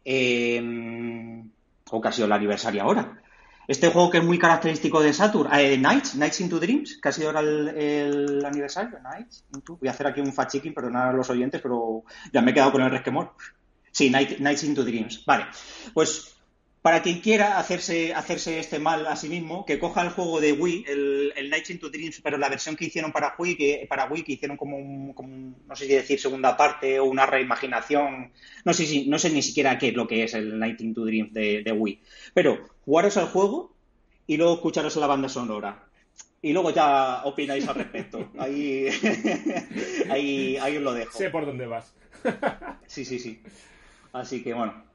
[0.03, 1.49] Em,
[1.91, 3.21] o que ha sido el aniversario ahora.
[3.67, 7.11] Este juego que es muy característico de Saturn, eh, Nights, Nights into Dreams, que ha
[7.11, 8.97] sido ahora el, aniversario.
[8.99, 12.53] Nights Voy a hacer aquí un fact-checking, perdonad a los oyentes, pero ya me he
[12.53, 13.33] quedado con el resquemor.
[13.91, 15.23] Sí, Night- Nights into Dreams.
[15.25, 15.45] Vale.
[15.93, 16.38] Pues
[16.81, 20.53] para quien quiera hacerse, hacerse este mal a sí mismo, que coja el juego de
[20.53, 24.05] Wii, el, el Nights into Dreams, pero la versión que hicieron para Wii, que, para
[24.05, 27.25] Wii, que hicieron como un, como un- no sé si decir segunda parte o una
[27.25, 28.31] reimaginación,
[28.63, 31.03] no sé, si, no sé ni siquiera qué es lo que es el Night into
[31.05, 32.01] Dreams de, de Wii.
[32.33, 33.75] Pero jugaros al juego
[34.25, 35.85] y luego escucharos la banda sonora.
[36.41, 38.31] Y luego ya opináis al respecto.
[38.39, 38.87] Ahí,
[40.09, 41.17] ahí, ahí os lo dejo.
[41.17, 41.93] Sé por dónde vas.
[42.87, 43.41] Sí, sí, sí.
[44.13, 44.88] Así que bueno.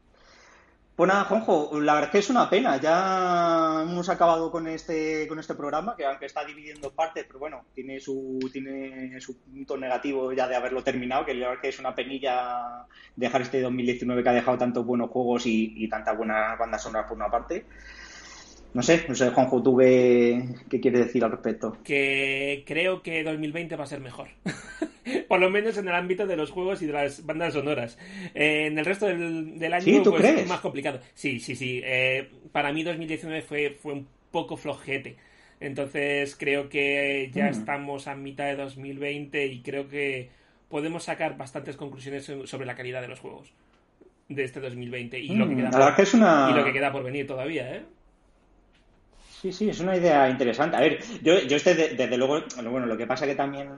[0.96, 2.80] Pues nada, Juanjo, la verdad es que es una pena.
[2.80, 7.64] Ya hemos acabado con este, con este programa, que aunque está dividiendo partes, pero bueno,
[7.74, 11.80] tiene su, tiene su punto negativo ya de haberlo terminado, que la verdad que es
[11.80, 12.86] una penilla
[13.16, 17.08] dejar este 2019 que ha dejado tantos buenos juegos y, y tantas buenas bandas sonoras
[17.08, 17.64] por una parte.
[18.72, 21.76] No sé, no sé, Juanjo, ¿tú qué, qué quieres decir al respecto?
[21.82, 24.28] Que creo que 2020 va a ser mejor.
[25.28, 27.98] Por lo menos en el ámbito de los juegos y de las bandas sonoras.
[28.34, 30.40] Eh, en el resto del, del año Sí, ¿tú pues, crees?
[30.40, 31.00] es más complicado.
[31.14, 31.80] Sí, sí, sí.
[31.84, 35.16] Eh, para mí 2019 fue, fue un poco flojete.
[35.60, 37.48] Entonces creo que ya Mm.
[37.48, 40.30] estamos a mitad de 2020 y creo que
[40.68, 43.52] podemos sacar bastantes conclusiones sobre la calidad de los juegos
[44.28, 46.30] de este 2020 y, lo, que Mm, queda que es una...
[46.44, 47.84] y lo que queda por venir todavía, ¿eh?
[49.28, 50.76] Sí, sí, es una idea interesante.
[50.76, 52.40] A ver, yo, yo este, de- desde luego,
[52.70, 53.68] bueno, lo que pasa que también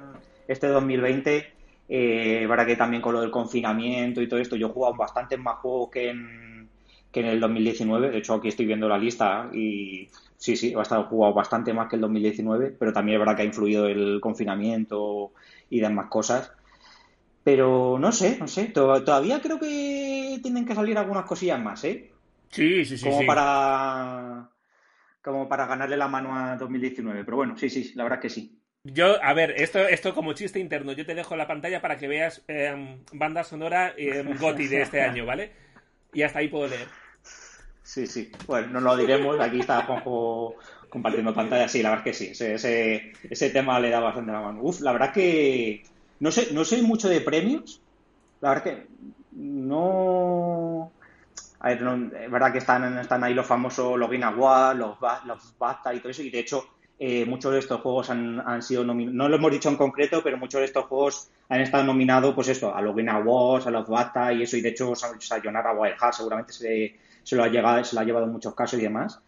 [0.48, 1.46] este 2020,
[1.88, 5.38] eh, para que también con lo del confinamiento y todo esto, yo he jugado bastantes
[5.38, 6.70] más juegos que en,
[7.10, 8.10] que en el 2019.
[8.10, 11.88] De hecho, aquí estoy viendo la lista y sí, sí, he estado jugado bastante más
[11.88, 15.32] que el 2019, pero también es verdad que ha influido el confinamiento
[15.70, 16.52] y demás cosas.
[17.42, 21.84] Pero no sé, no sé, to- todavía creo que tienen que salir algunas cosillas más,
[21.84, 22.12] ¿eh?
[22.50, 23.04] Sí, sí, sí.
[23.04, 23.26] como sí.
[23.26, 24.50] para
[25.22, 27.24] como para ganarle la mano a 2019.
[27.24, 28.55] Pero bueno, sí, sí, la verdad es que sí.
[28.92, 32.06] Yo, a ver, esto, esto como chiste interno, yo te dejo la pantalla para que
[32.06, 35.50] veas eh, banda sonora eh, Goti de este año, ¿vale?
[36.12, 36.86] Y hasta ahí puedo leer.
[37.82, 38.30] Sí, sí.
[38.46, 39.40] Bueno, no lo diremos.
[39.40, 40.56] Aquí está Juanjo
[40.88, 41.68] compartiendo pantalla.
[41.68, 42.44] Sí, la verdad es que sí.
[42.44, 44.60] Ese, ese, tema le da bastante la mano.
[44.62, 45.82] Uf, la verdad que
[46.20, 47.80] no sé, no soy mucho de premios.
[48.40, 48.86] La verdad que
[49.32, 50.92] no.
[51.60, 51.82] A ver,
[52.22, 56.10] es verdad que están, están ahí los famosos Login Awards, los, los BAFTA y todo
[56.10, 56.22] eso.
[56.22, 59.50] Y de hecho, eh, muchos de estos juegos han, han sido nominados, no lo hemos
[59.50, 62.96] dicho en concreto, pero muchos de estos juegos han estado nominados, pues esto, a los
[62.96, 66.96] Game Awards, a los BAFTA y eso, y de hecho Sayonara Wild Heart seguramente se,
[67.22, 69.20] se, lo ha llegado, se lo ha llevado en muchos casos y demás.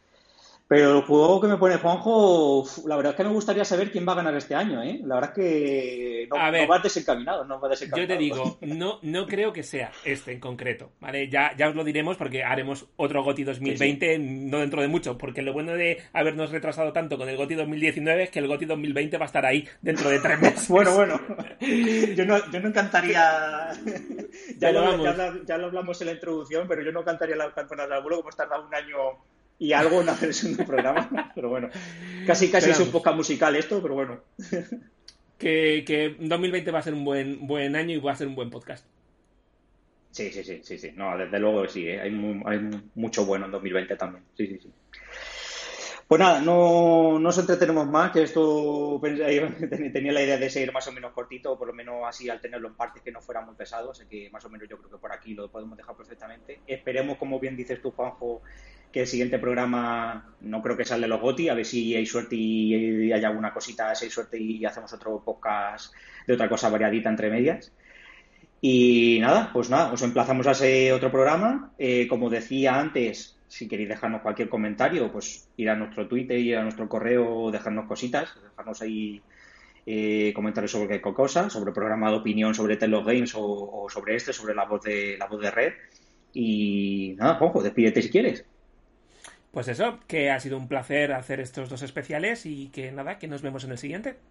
[0.68, 4.06] Pero el juego que me pone Juanjo, la verdad es que me gustaría saber quién
[4.06, 5.00] va a ganar este año, ¿eh?
[5.02, 8.06] La verdad es que no, no va desencaminado, no va desencaminado.
[8.06, 11.30] Yo te digo, no, no creo que sea este en concreto, ¿vale?
[11.30, 14.46] Ya, ya os lo diremos porque haremos otro GOTI 2020 sí, sí.
[14.50, 18.24] no dentro de mucho, porque lo bueno de habernos retrasado tanto con el GOTI 2019
[18.24, 20.68] es que el GOTI 2020 va a estar ahí dentro de tres meses.
[20.68, 21.18] bueno, bueno,
[22.14, 23.70] yo no, yo no encantaría...
[24.58, 27.84] ya, lo, ya, ya, lo, hablamos en la introducción, pero yo no cantaría la campana
[27.84, 28.96] del abuelo como hemos tardado un año
[29.58, 31.68] y algo en hacer un programa, pero bueno,
[32.26, 34.20] casi casi es un poco musical esto, pero bueno.
[35.38, 38.34] Que, que 2020 va a ser un buen, buen año y va a ser un
[38.34, 38.84] buen podcast.
[40.10, 40.92] Sí, sí, sí, sí, sí.
[40.96, 42.00] No, desde luego sí, ¿eh?
[42.00, 42.58] hay, muy, hay
[42.96, 44.24] mucho bueno en 2020 también.
[44.36, 44.72] Sí, sí, sí.
[46.08, 48.98] Pues nada, no nos entretenemos más, que esto
[49.92, 52.40] tenía la idea de seguir más o menos cortito, o por lo menos así al
[52.40, 54.90] tenerlo en partes que no fuera muy pesado, así que más o menos yo creo
[54.90, 56.60] que por aquí lo podemos dejar perfectamente.
[56.66, 58.40] Esperemos, como bien dices tú, Juanjo,
[58.92, 62.06] que el siguiente programa no creo que salga de los GOTI, a ver si hay
[62.06, 65.92] suerte y hay alguna cosita, si hay suerte y hacemos otro podcast
[66.26, 67.72] de otra cosa variadita entre medias.
[68.60, 71.72] Y nada, pues nada, os emplazamos a ese otro programa.
[71.78, 76.56] Eh, como decía antes, si queréis dejarnos cualquier comentario, pues ir a nuestro Twitter, ir
[76.56, 79.22] a nuestro correo, dejarnos cositas, dejarnos ahí
[79.86, 84.16] eh, comentarios sobre qué cosa, sobre programa de opinión sobre Telos Games o, o, sobre
[84.16, 85.72] este, sobre la voz de la voz de red.
[86.32, 88.44] Y nada, Juanjo, despídete si quieres.
[89.58, 93.26] Pues eso, que ha sido un placer hacer estos dos especiales y que nada, que
[93.26, 94.22] nos vemos en el siguiente.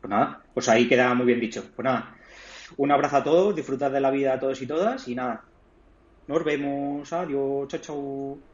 [0.00, 1.64] Pues nada, pues ahí queda muy bien dicho.
[1.74, 2.14] Pues nada,
[2.76, 5.42] un abrazo a todos, disfrutad de la vida a todos y todas y nada,
[6.28, 8.49] nos vemos, adiós, chao, chao.